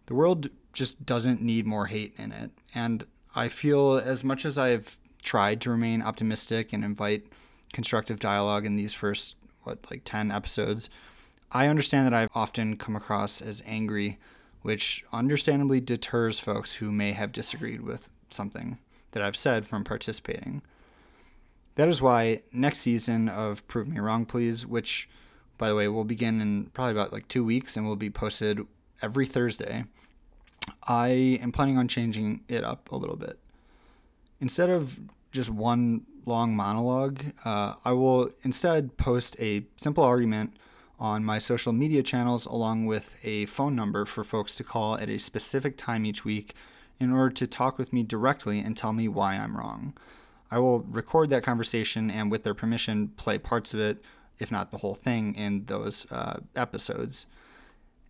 The 0.07 0.15
world 0.15 0.49
just 0.73 1.05
doesn't 1.05 1.41
need 1.41 1.65
more 1.65 1.87
hate 1.87 2.13
in 2.17 2.31
it. 2.31 2.51
And 2.75 3.05
I 3.35 3.47
feel 3.47 3.95
as 3.95 4.23
much 4.23 4.45
as 4.45 4.57
I've 4.57 4.97
tried 5.23 5.61
to 5.61 5.71
remain 5.71 6.01
optimistic 6.01 6.73
and 6.73 6.83
invite 6.83 7.25
constructive 7.73 8.19
dialogue 8.19 8.65
in 8.65 8.75
these 8.75 8.93
first, 8.93 9.37
what, 9.63 9.79
like 9.89 10.01
10 10.03 10.31
episodes, 10.31 10.89
I 11.51 11.67
understand 11.67 12.07
that 12.07 12.13
I've 12.13 12.29
often 12.33 12.77
come 12.77 12.95
across 12.95 13.41
as 13.41 13.61
angry, 13.65 14.17
which 14.61 15.03
understandably 15.11 15.81
deters 15.81 16.39
folks 16.39 16.75
who 16.75 16.91
may 16.91 17.11
have 17.11 17.31
disagreed 17.31 17.81
with 17.81 18.11
something 18.29 18.79
that 19.11 19.21
I've 19.21 19.35
said 19.35 19.65
from 19.65 19.83
participating. 19.83 20.61
That 21.75 21.89
is 21.89 22.01
why 22.01 22.41
next 22.53 22.79
season 22.79 23.27
of 23.29 23.67
Prove 23.67 23.87
Me 23.87 23.99
Wrong, 23.99 24.25
Please, 24.25 24.65
which, 24.65 25.09
by 25.57 25.69
the 25.69 25.75
way, 25.75 25.87
will 25.87 26.05
begin 26.05 26.39
in 26.41 26.65
probably 26.73 26.93
about 26.93 27.13
like 27.13 27.27
two 27.27 27.43
weeks 27.43 27.75
and 27.75 27.85
will 27.85 27.95
be 27.95 28.09
posted 28.09 28.65
every 29.01 29.25
Thursday, 29.25 29.85
I 30.87 31.39
am 31.41 31.51
planning 31.51 31.77
on 31.77 31.87
changing 31.87 32.41
it 32.47 32.63
up 32.63 32.91
a 32.91 32.95
little 32.95 33.15
bit. 33.15 33.39
Instead 34.39 34.69
of 34.69 34.99
just 35.31 35.49
one 35.49 36.05
long 36.25 36.55
monologue, 36.55 37.23
uh, 37.45 37.75
I 37.85 37.91
will 37.93 38.31
instead 38.43 38.97
post 38.97 39.35
a 39.39 39.65
simple 39.77 40.03
argument 40.03 40.55
on 40.99 41.23
my 41.25 41.39
social 41.39 41.73
media 41.73 42.03
channels 42.03 42.45
along 42.45 42.85
with 42.85 43.19
a 43.23 43.45
phone 43.45 43.75
number 43.75 44.05
for 44.05 44.23
folks 44.23 44.53
to 44.55 44.63
call 44.63 44.97
at 44.97 45.09
a 45.09 45.17
specific 45.17 45.75
time 45.77 46.05
each 46.05 46.23
week 46.23 46.53
in 46.99 47.11
order 47.11 47.33
to 47.33 47.47
talk 47.47 47.79
with 47.79 47.91
me 47.91 48.03
directly 48.03 48.59
and 48.59 48.77
tell 48.77 48.93
me 48.93 49.07
why 49.07 49.35
I'm 49.35 49.57
wrong. 49.57 49.93
I 50.51 50.59
will 50.59 50.81
record 50.81 51.29
that 51.31 51.43
conversation 51.43 52.11
and, 52.11 52.29
with 52.29 52.43
their 52.43 52.53
permission, 52.53 53.09
play 53.17 53.39
parts 53.39 53.73
of 53.73 53.79
it, 53.79 54.03
if 54.37 54.51
not 54.51 54.69
the 54.69 54.77
whole 54.77 54.93
thing, 54.93 55.33
in 55.33 55.65
those 55.65 56.05
uh, 56.11 56.41
episodes. 56.55 57.25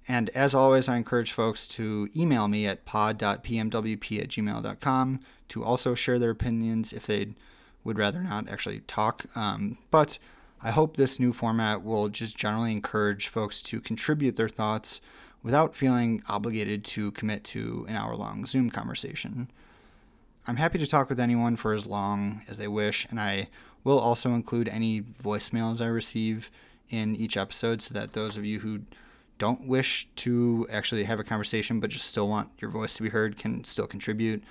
And 0.07 0.29
as 0.29 0.55
always, 0.55 0.89
I 0.89 0.97
encourage 0.97 1.31
folks 1.31 1.67
to 1.69 2.09
email 2.15 2.47
me 2.47 2.65
at 2.65 2.85
pod.pmwp 2.85 4.19
at 4.19 4.27
gmail.com 4.29 5.19
to 5.49 5.63
also 5.63 5.93
share 5.93 6.17
their 6.17 6.31
opinions 6.31 6.91
if 6.91 7.05
they 7.05 7.35
would 7.83 7.97
rather 7.97 8.21
not 8.21 8.49
actually 8.49 8.79
talk. 8.81 9.25
Um, 9.35 9.77
but 9.91 10.17
I 10.63 10.71
hope 10.71 10.95
this 10.95 11.19
new 11.19 11.33
format 11.33 11.83
will 11.83 12.09
just 12.09 12.37
generally 12.37 12.71
encourage 12.71 13.27
folks 13.27 13.61
to 13.63 13.79
contribute 13.79 14.35
their 14.35 14.49
thoughts 14.49 15.01
without 15.43 15.75
feeling 15.75 16.21
obligated 16.29 16.83
to 16.85 17.11
commit 17.11 17.43
to 17.43 17.85
an 17.89 17.95
hour 17.95 18.15
long 18.15 18.45
Zoom 18.45 18.69
conversation. 18.69 19.49
I'm 20.47 20.57
happy 20.57 20.79
to 20.79 20.87
talk 20.87 21.09
with 21.09 21.19
anyone 21.19 21.55
for 21.55 21.73
as 21.73 21.85
long 21.85 22.41
as 22.47 22.57
they 22.57 22.67
wish, 22.67 23.07
and 23.09 23.19
I 23.19 23.47
will 23.83 23.99
also 23.99 24.33
include 24.33 24.67
any 24.69 25.01
voicemails 25.01 25.81
I 25.81 25.87
receive 25.87 26.51
in 26.89 27.15
each 27.15 27.37
episode 27.37 27.81
so 27.81 27.93
that 27.93 28.13
those 28.13 28.37
of 28.37 28.45
you 28.45 28.59
who 28.59 28.81
don't 29.41 29.65
wish 29.65 30.08
to 30.15 30.67
actually 30.71 31.04
have 31.04 31.19
a 31.19 31.23
conversation 31.23 31.80
but 31.80 31.89
just 31.89 32.06
still 32.06 32.30
want 32.30 32.51
your 32.60 32.69
voice 32.69 32.93
to 32.93 33.01
be 33.01 33.10
heard 33.10 33.39
can 33.39 33.63
still 33.63 33.88
contribute. 33.88 34.43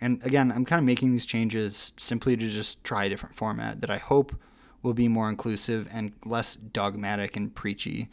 And 0.00 0.24
again, 0.24 0.52
I'm 0.52 0.64
kind 0.64 0.78
of 0.78 0.86
making 0.86 1.10
these 1.10 1.26
changes 1.26 1.92
simply 1.96 2.36
to 2.36 2.48
just 2.48 2.84
try 2.84 3.06
a 3.06 3.08
different 3.08 3.34
format 3.34 3.80
that 3.80 3.90
I 3.90 3.96
hope 3.96 4.36
will 4.84 4.94
be 4.94 5.08
more 5.08 5.28
inclusive 5.28 5.88
and 5.92 6.12
less 6.24 6.54
dogmatic 6.54 7.36
and 7.36 7.52
preachy 7.52 8.08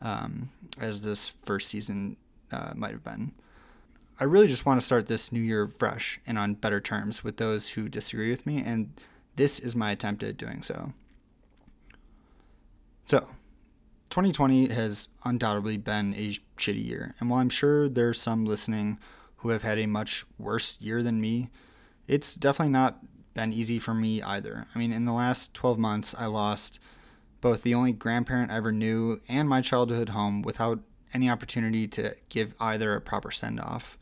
um, 0.00 0.48
as 0.80 1.04
this 1.04 1.28
first 1.28 1.68
season 1.68 2.16
uh, 2.50 2.72
might 2.74 2.92
have 2.92 3.04
been. 3.04 3.32
I 4.18 4.24
really 4.24 4.46
just 4.46 4.64
want 4.64 4.80
to 4.80 4.86
start 4.86 5.06
this 5.06 5.32
new 5.32 5.42
year 5.42 5.66
fresh 5.66 6.18
and 6.26 6.38
on 6.38 6.54
better 6.54 6.80
terms 6.80 7.22
with 7.22 7.36
those 7.36 7.68
who 7.68 7.90
disagree 7.90 8.30
with 8.30 8.46
me, 8.46 8.62
and 8.64 8.94
this 9.36 9.60
is 9.60 9.76
my 9.76 9.90
attempt 9.90 10.22
at 10.22 10.38
doing 10.38 10.62
so. 10.62 10.94
So, 13.04 13.28
2020 14.10 14.68
has 14.68 15.08
undoubtedly 15.24 15.76
been 15.76 16.14
a 16.14 16.38
shitty 16.56 16.84
year, 16.84 17.14
and 17.20 17.28
while 17.28 17.40
I'm 17.40 17.50
sure 17.50 17.88
there's 17.88 18.20
some 18.20 18.44
listening 18.46 18.98
who 19.38 19.50
have 19.50 19.62
had 19.62 19.78
a 19.78 19.86
much 19.86 20.24
worse 20.38 20.80
year 20.80 21.02
than 21.02 21.20
me, 21.20 21.50
it's 22.06 22.34
definitely 22.34 22.72
not 22.72 22.98
been 23.34 23.52
easy 23.52 23.78
for 23.78 23.94
me 23.94 24.22
either. 24.22 24.66
I 24.74 24.78
mean, 24.78 24.92
in 24.92 25.04
the 25.04 25.12
last 25.12 25.54
12 25.54 25.78
months, 25.78 26.14
I 26.18 26.26
lost 26.26 26.80
both 27.40 27.62
the 27.62 27.74
only 27.74 27.92
grandparent 27.92 28.50
I 28.50 28.56
ever 28.56 28.72
knew 28.72 29.20
and 29.28 29.48
my 29.48 29.60
childhood 29.60 30.08
home 30.08 30.42
without 30.42 30.80
any 31.14 31.30
opportunity 31.30 31.86
to 31.86 32.14
give 32.28 32.54
either 32.60 32.94
a 32.94 33.00
proper 33.00 33.30
send 33.30 33.60
off. 33.60 33.96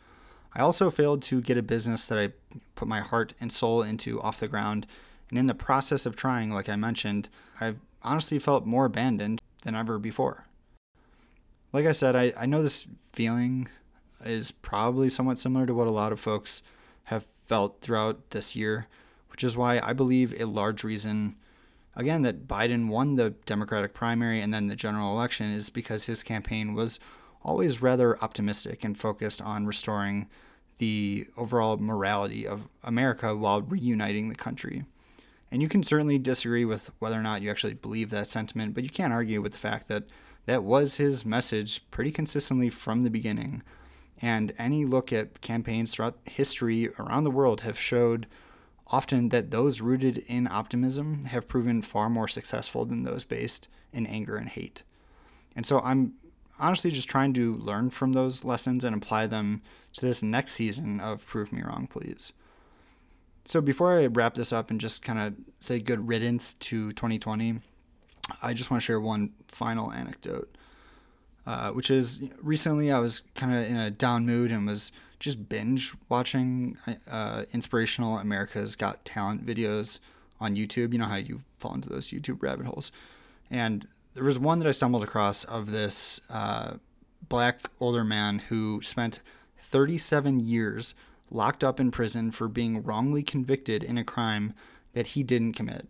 I 0.55 0.61
also 0.61 0.91
failed 0.91 1.21
to 1.25 1.43
get 1.43 1.59
a 1.59 1.63
business 1.63 2.07
that 2.07 2.19
I 2.19 2.33
put 2.77 2.89
my 2.89 3.01
heart 3.01 3.35
and 3.41 3.53
soul 3.53 3.83
into 3.83 4.21
off 4.23 4.41
the 4.41 4.49
ground, 4.49 4.87
and 5.29 5.39
in 5.39 5.49
the 5.49 5.55
process 5.55 6.07
of 6.07 6.17
trying, 6.17 6.51
like 6.51 6.69
I 6.69 6.77
mentioned, 6.77 7.29
I've 7.61 7.79
honestly 8.03 8.39
felt 8.39 8.65
more 8.65 8.85
abandoned 8.87 9.41
than 9.67 9.75
ever 9.75 9.99
before. 9.99 10.47
Like 11.73 11.87
I 11.87 11.93
said, 11.93 12.15
I, 12.15 12.33
I 12.39 12.47
know 12.47 12.63
this 12.63 12.87
feeling 13.13 13.67
is 14.25 14.53
probably 14.53 15.09
somewhat 15.09 15.39
similar 15.39 15.67
to 15.67 15.75
what 15.75 15.89
a 15.89 15.93
lot 15.93 16.13
of 16.13 16.21
folks 16.21 16.63
have 17.05 17.27
felt 17.47 17.81
throughout 17.81 18.31
this 18.31 18.55
year, 18.55 18.87
which 19.29 19.43
is 19.43 19.57
why 19.57 19.81
I 19.81 19.93
believe 19.93 20.41
a 20.41 20.47
large 20.47 20.85
reason, 20.85 21.35
again, 21.97 22.23
that 22.23 22.47
Biden 22.47 22.89
won 22.89 23.17
the 23.17 23.31
Democratic 23.45 23.93
primary 23.93 24.41
and 24.41 24.55
then 24.55 24.69
the 24.69 24.77
general 24.77 25.13
election 25.13 25.51
is 25.51 25.69
because 25.69 26.05
his 26.05 26.23
campaign 26.23 26.73
was 26.73 27.01
always 27.43 27.83
rather 27.83 28.17
optimistic 28.23 28.85
and 28.85 28.97
focused 28.97 29.43
on 29.43 29.67
restoring 29.67 30.29
the 30.79 31.27
overall 31.37 31.77
morality 31.77 32.47
of 32.47 32.69
America 32.85 33.37
while 33.37 33.63
reuniting 33.63 34.29
the 34.29 34.37
country. 34.37 34.85
And 35.51 35.63
you 35.63 35.69
can 35.69 35.83
certainly 35.83 36.19
disagree 36.19 36.65
with 36.65 36.91
whether 36.99 37.19
or 37.19 37.23
not 37.23 37.43
you 37.43 37.51
actually 37.51 37.75
believe 37.75 38.11
that 38.11 38.27
sentiment, 38.27 38.75
but 38.75 38.83
you 38.83 38.91
can't 38.91 39.13
argue 39.13 39.41
with 39.41 39.53
the 39.53 39.59
fact 39.59 39.89
that 39.89 40.05
that 40.47 40.65
was 40.65 40.97
his 40.97 41.25
message 41.25 41.89
pretty 41.91 42.11
consistently 42.11 42.71
from 42.71 43.03
the 43.03 43.11
beginning. 43.11 43.63
And 44.21 44.53
any 44.59 44.85
look 44.85 45.13
at 45.13 45.41
campaigns 45.41 45.95
throughout 45.95 46.19
history 46.25 46.89
around 46.99 47.25
the 47.25 47.31
world 47.31 47.61
have 47.61 47.79
showed 47.79 48.27
often 48.89 49.29
that 49.31 49.51
those 49.51 49.81
rooted 49.81 50.19
in 50.27 50.47
optimism 50.47 51.25
have 51.25 51.49
proven 51.49 51.83
far 51.83 52.09
more 52.09 52.29
successful 52.29 52.85
than 52.85 53.03
those 53.03 53.25
based 53.25 53.69
in 53.93 54.07
anger 54.07 54.37
and 54.37 54.49
hate. 54.49 54.85
And 55.55 55.67
so 55.67 55.81
I'm 55.81 56.15
honestly 56.59 56.91
just 56.91 57.09
trying 57.09 57.33
to 57.35 57.57
learn 57.57 57.91
from 57.91 58.13
those 58.13 58.45
lessons 58.45 58.85
and 58.85 58.95
apply 58.95 59.27
them 59.27 59.63
to 59.95 60.07
this 60.07 60.23
next 60.23 60.53
season 60.53 61.01
of 61.01 61.27
Prove 61.27 61.53
Me 61.53 61.63
Wrong, 61.63 61.87
Please. 61.87 62.33
So 63.47 63.61
before 63.61 63.99
I 63.99 64.07
wrap 64.07 64.35
this 64.35 64.53
up 64.53 64.71
and 64.71 64.81
just 64.81 65.05
kind 65.05 65.21
of 65.21 65.35
say 65.61 65.79
good 65.79 66.09
riddance 66.09 66.55
to 66.55 66.91
2020, 66.91 67.61
I 68.43 68.55
just 68.55 68.73
want 68.73 68.83
to 68.83 68.85
share 68.85 69.01
one 69.01 69.33
final 69.47 69.93
anecdote, 69.93 70.57
uh, 71.47 71.71
which 71.71 71.89
is 71.89 72.29
recently 72.43 72.91
I 72.91 72.99
was 72.99 73.21
kind 73.37 73.55
of 73.55 73.71
in 73.71 73.77
a 73.77 73.89
down 73.89 74.27
mood 74.27 74.51
and 74.51 74.67
was 74.67 74.91
just 75.21 75.49
binge 75.49 75.95
watching 76.09 76.77
uh, 77.09 77.45
inspirational 77.53 78.19
America's 78.19 78.75
Got 78.75 79.05
Talent 79.05 79.47
videos 79.47 80.01
on 80.41 80.57
YouTube. 80.57 80.93
You 80.93 80.99
know 80.99 81.07
how 81.07 81.17
you 81.17 81.41
fall 81.61 81.73
into 81.73 81.89
those 81.89 82.09
YouTube 82.09 82.43
rabbit 82.43 82.67
holes. 82.67 82.91
And 83.49 83.87
there 84.15 84.25
was 84.25 84.41
one 84.41 84.59
that 84.59 84.67
I 84.67 84.73
stumbled 84.73 85.05
across 85.05 85.45
of 85.45 85.71
this 85.71 86.21
uh, 86.31 86.75
black 87.29 87.71
older 87.79 88.03
man 88.03 88.41
who 88.41 88.83
spent 88.83 89.21
37 89.57 90.41
years 90.41 90.95
locked 91.31 91.65
up 91.65 91.81
in 91.81 91.91
prison 91.91 92.31
for 92.31 92.49
being 92.49 92.83
wrongly 92.83 93.23
convicted 93.23 93.83
in 93.83 93.99
a 93.99 94.05
crime 94.05 94.55
that 94.93 95.09
he 95.09 95.23
didn't 95.23 95.53
commit. 95.53 95.89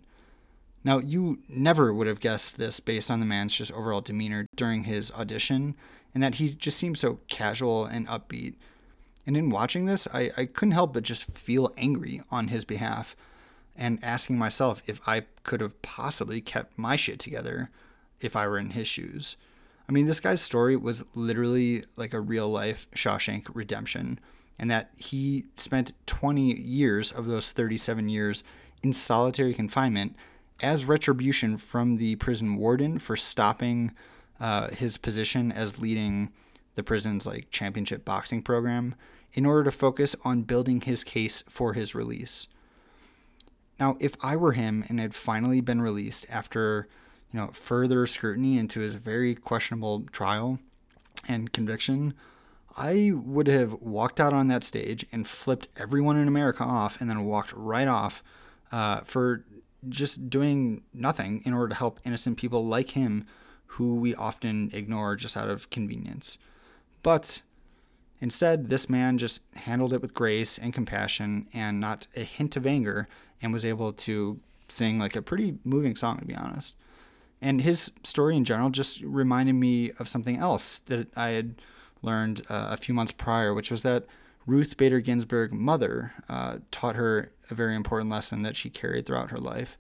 Now, 0.85 0.99
you 0.99 1.39
never 1.49 1.93
would 1.93 2.07
have 2.07 2.21
guessed 2.21 2.59
this 2.59 2.79
based 2.81 3.11
on 3.11 3.21
the 3.21 3.27
man's 3.27 3.57
just 3.57 3.73
overall 3.73 4.01
demeanor 4.01 4.47
during 4.55 4.85
his 4.85 5.11
audition, 5.13 5.75
and 6.15 6.23
that 6.23 6.37
he 6.37 6.51
just 6.51 6.79
seemed 6.79 6.97
so 6.97 7.19
casual 7.29 7.85
and 7.85 8.07
upbeat. 8.07 8.55
And 9.27 9.37
in 9.37 9.51
watching 9.51 9.87
this, 9.87 10.07
I, 10.15 10.31
I 10.37 10.45
couldn't 10.47 10.73
help 10.73 10.95
but 10.95 11.03
just 11.03 11.31
feel 11.37 11.73
angry 11.77 12.23
on 12.31 12.49
his 12.49 12.65
behalf 12.65 13.17
and 13.77 14.03
asking 14.03 14.39
myself 14.39 14.83
if 14.87 15.01
I 15.09 15.23
could 15.43 15.61
have 15.61 15.83
possibly 15.83 16.41
kept 16.41 16.79
my 16.79 16.97
shit 16.97 17.19
together 17.19 17.71
if 18.21 18.37
I 18.37 18.47
were 18.47 18.59
in 18.59 18.71
his 18.71 18.87
shoes. 18.87 19.37
I 19.89 19.93
mean, 19.93 20.07
this 20.07 20.21
guy's 20.21 20.41
story 20.41 20.77
was 20.77 21.17
literally 21.17 21.85
like 21.97 22.13
a 22.13 22.21
real 22.21 22.49
life 22.49 22.91
Shawshank 22.93 23.49
redemption, 23.53 24.19
and 24.59 24.71
that 24.71 24.91
he 24.97 25.45
spent 25.57 25.93
20 26.07 26.41
years 26.43 27.13
of 27.13 27.27
those 27.27 27.53
37 27.53 28.09
years 28.09 28.43
in 28.83 28.93
solitary 28.93 29.55
confinement 29.55 30.17
as 30.63 30.87
retribution 30.87 31.57
from 31.57 31.97
the 31.97 32.17
prison 32.17 32.57
warden 32.57 32.99
for 32.99 33.17
stopping 33.17 33.93
uh, 34.41 34.69
his 34.69 34.97
position 34.97 35.53
as 35.53 35.81
leading 35.81 36.31
the 36.75 36.83
prison's 36.83 37.27
like 37.27 37.51
championship 37.51 38.05
boxing 38.05 38.43
program 38.43 38.95
in 39.33 39.45
order 39.45 39.65
to 39.65 39.71
focus 39.71 40.17
on 40.25 40.43
building 40.43 40.81
his 40.81 41.05
case 41.05 41.43
for 41.49 41.75
his 41.75 41.95
release. 41.95 42.47
Now, 43.79 43.97
if 44.01 44.17
I 44.23 44.37
were 44.37 44.53
him 44.53 44.85
and 44.89 44.99
had 44.99 45.15
finally 45.15 45.61
been 45.61 45.83
released 45.83 46.27
after 46.31 46.89
you 47.33 47.41
know, 47.41 47.49
further 47.49 48.07
scrutiny 48.07 48.59
into 48.59 48.81
his 48.81 48.95
very 48.95 49.35
questionable 49.35 50.05
trial 50.13 50.59
and 51.29 51.53
conviction, 51.53 52.15
I 52.77 53.13
would 53.15 53.47
have 53.47 53.75
walked 53.75 54.21
out 54.21 54.33
on 54.33 54.49
that 54.49 54.65
stage 54.65 55.07
and 55.13 55.27
flipped 55.27 55.69
everyone 55.77 56.17
in 56.17 56.29
America 56.29 56.63
off 56.63 57.01
and 57.01 57.09
then 57.09 57.25
walked 57.25 57.53
right 57.55 57.89
off 57.89 58.23
uh, 58.73 59.01
for 59.01 59.45
just 59.89 60.29
doing 60.29 60.83
nothing 60.93 61.43
in 61.45 61.55
order 61.55 61.69
to 61.69 61.75
help 61.75 62.01
innocent 62.05 62.39
people 62.39 62.65
like 62.65 62.91
him 62.91 63.25
who 63.67 63.97
we 63.97 64.15
often 64.15 64.71
ignore 64.73 65.17
just 65.17 65.37
out 65.37 65.49
of 65.49 65.71
convenience. 65.71 66.39
But 67.03 67.43
instead, 68.21 68.69
this 68.69 68.89
man 68.89 69.19
just 69.19 69.43
handled 69.55 69.93
it 69.93 70.03
with 70.03 70.15
grace 70.15 70.59
and 70.59 70.73
compassion 70.73 71.47
and 71.55 71.81
not 71.81 72.07
a 72.17 72.21
hint 72.21 72.57
of 72.57 72.67
anger 72.67 73.09
and 73.41 73.53
was 73.53 73.65
able 73.65 73.93
to 73.93 74.41
sing 74.69 74.99
like 74.99 75.15
a 75.15 75.23
pretty 75.23 75.59
moving 75.65 75.95
song, 75.95 76.19
to 76.19 76.25
be 76.25 76.35
honest. 76.35 76.77
And 77.41 77.61
his 77.61 77.93
story 78.03 78.37
in 78.37 78.45
general 78.45 78.71
just 78.71 79.03
reminded 79.03 79.55
me 79.55 79.93
of 79.99 80.09
something 80.09 80.37
else 80.39 80.79
that 80.81 81.17
I 81.17 81.31
had 81.31 81.55
learned 82.03 82.43
uh, 82.49 82.69
a 82.71 82.77
few 82.77 82.95
months 82.95 83.13
prior, 83.13 83.53
which 83.55 83.71
was 83.71 83.83
that 83.83 84.07
Ruth 84.47 84.77
Bader 84.77 85.01
Ginsburg, 85.01 85.53
mother, 85.53 86.13
uh, 86.29 86.59
taught 86.71 86.97
her 86.97 87.33
a 87.51 87.55
very 87.55 87.75
important 87.75 88.11
lesson 88.11 88.43
that 88.43 88.57
she 88.57 88.71
carried 88.71 89.07
throughout 89.07 89.31
her 89.31 89.39
life, 89.39 89.77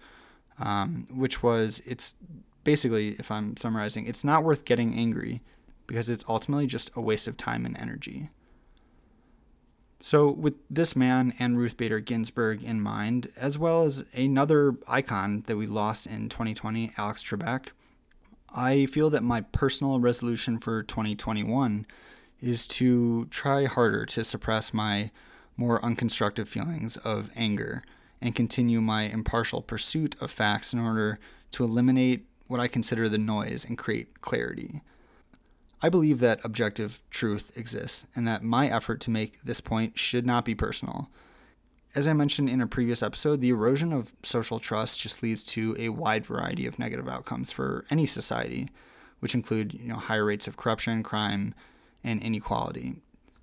um, 0.58 1.06
which 1.10 1.42
was 1.42 1.80
it's 1.86 2.16
basically, 2.64 3.10
if 3.10 3.30
I'm 3.30 3.56
summarizing, 3.56 4.06
it's 4.06 4.24
not 4.24 4.42
worth 4.42 4.64
getting 4.64 4.94
angry 4.94 5.40
because 5.86 6.10
it's 6.10 6.24
ultimately 6.28 6.66
just 6.66 6.90
a 6.96 7.00
waste 7.00 7.28
of 7.28 7.36
time 7.36 7.64
and 7.64 7.78
energy. 7.78 8.28
So, 10.00 10.30
with 10.30 10.54
this 10.68 10.94
man 10.94 11.32
and 11.38 11.56
Ruth 11.56 11.76
Bader 11.76 12.00
Ginsburg 12.00 12.62
in 12.62 12.80
mind, 12.80 13.30
as 13.36 13.58
well 13.58 13.84
as 13.84 14.04
another 14.14 14.76
icon 14.86 15.42
that 15.46 15.56
we 15.56 15.66
lost 15.66 16.06
in 16.06 16.28
2020, 16.28 16.92
Alex 16.98 17.24
Trebek, 17.24 17.68
I 18.54 18.86
feel 18.86 19.10
that 19.10 19.22
my 19.22 19.42
personal 19.42 20.00
resolution 20.00 20.58
for 20.58 20.82
2021 20.82 21.86
is 22.40 22.66
to 22.66 23.26
try 23.26 23.64
harder 23.64 24.06
to 24.06 24.24
suppress 24.24 24.72
my 24.72 25.10
more 25.56 25.80
unconstructive 25.80 26.48
feelings 26.48 26.96
of 26.98 27.30
anger 27.34 27.82
and 28.20 28.34
continue 28.34 28.80
my 28.80 29.04
impartial 29.04 29.62
pursuit 29.62 30.14
of 30.20 30.30
facts 30.30 30.72
in 30.72 30.78
order 30.78 31.18
to 31.52 31.64
eliminate 31.64 32.26
what 32.46 32.60
I 32.60 32.68
consider 32.68 33.08
the 33.08 33.18
noise 33.18 33.64
and 33.64 33.76
create 33.76 34.20
clarity. 34.20 34.82
I 35.82 35.88
believe 35.88 36.20
that 36.20 36.44
objective 36.44 37.00
truth 37.10 37.56
exists 37.56 38.06
and 38.14 38.26
that 38.26 38.42
my 38.42 38.68
effort 38.68 39.00
to 39.02 39.10
make 39.10 39.42
this 39.42 39.60
point 39.60 39.98
should 39.98 40.24
not 40.24 40.44
be 40.44 40.54
personal. 40.54 41.10
As 41.94 42.06
I 42.06 42.12
mentioned 42.12 42.50
in 42.50 42.60
a 42.60 42.66
previous 42.66 43.02
episode, 43.02 43.40
the 43.40 43.50
erosion 43.50 43.92
of 43.92 44.12
social 44.22 44.58
trust 44.58 45.00
just 45.00 45.22
leads 45.22 45.44
to 45.46 45.74
a 45.78 45.88
wide 45.88 46.26
variety 46.26 46.66
of 46.66 46.78
negative 46.78 47.08
outcomes 47.08 47.52
for 47.52 47.84
any 47.90 48.06
society, 48.06 48.68
which 49.20 49.34
include 49.34 49.72
you 49.74 49.88
know, 49.88 49.96
higher 49.96 50.24
rates 50.24 50.46
of 50.46 50.56
corruption, 50.56 51.02
crime, 51.02 51.54
and 52.04 52.22
inequality. 52.22 52.96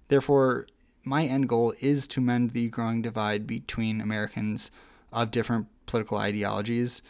Therefore, 0.08 0.68
my 1.06 1.26
end 1.26 1.50
goal 1.50 1.74
is 1.82 2.08
to 2.10 2.22
mend 2.22 2.52
the 2.52 2.70
growing 2.70 3.02
divide 3.02 3.48
between 3.48 4.02
Americans 4.02 4.70
of 5.12 5.32
different 5.32 5.68
political 5.86 6.18
ideologies 6.18 7.02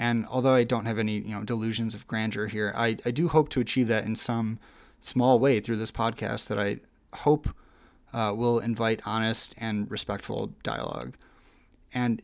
and 0.00 0.24
although 0.30 0.54
I 0.54 0.64
don't 0.64 0.86
have 0.86 0.98
any 0.98 1.18
you 1.18 1.34
know 1.34 1.44
delusions 1.44 1.94
of 1.94 2.06
grandeur 2.06 2.46
here, 2.46 2.72
I, 2.74 2.96
I 3.04 3.10
do 3.10 3.28
hope 3.28 3.50
to 3.50 3.60
achieve 3.60 3.86
that 3.88 4.06
in 4.06 4.16
some 4.16 4.58
small 4.98 5.38
way 5.38 5.60
through 5.60 5.76
this 5.76 5.90
podcast 5.90 6.48
that 6.48 6.58
I 6.58 6.78
hope 7.18 7.50
uh, 8.12 8.32
will 8.36 8.58
invite 8.58 9.00
honest 9.06 9.54
and 9.58 9.90
respectful 9.90 10.52
dialogue. 10.62 11.16
And 11.92 12.22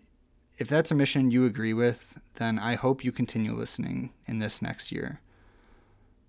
if 0.58 0.68
that's 0.68 0.90
a 0.90 0.94
mission 0.94 1.30
you 1.30 1.44
agree 1.44 1.74
with, 1.74 2.22
then 2.34 2.58
I 2.58 2.74
hope 2.74 3.04
you 3.04 3.12
continue 3.12 3.52
listening 3.52 4.12
in 4.26 4.38
this 4.38 4.62
next 4.62 4.90
year. 4.90 5.20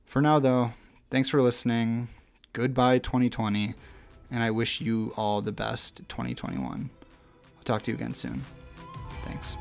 For 0.05 0.21
now, 0.21 0.39
though, 0.39 0.71
thanks 1.09 1.29
for 1.29 1.41
listening. 1.41 2.07
Goodbye, 2.53 2.99
2020, 2.99 3.73
and 4.31 4.43
I 4.43 4.51
wish 4.51 4.81
you 4.81 5.13
all 5.15 5.41
the 5.41 5.51
best 5.51 6.07
2021. 6.09 6.89
I'll 7.57 7.63
talk 7.63 7.83
to 7.83 7.91
you 7.91 7.97
again 7.97 8.13
soon. 8.13 8.43
Thanks. 9.23 9.57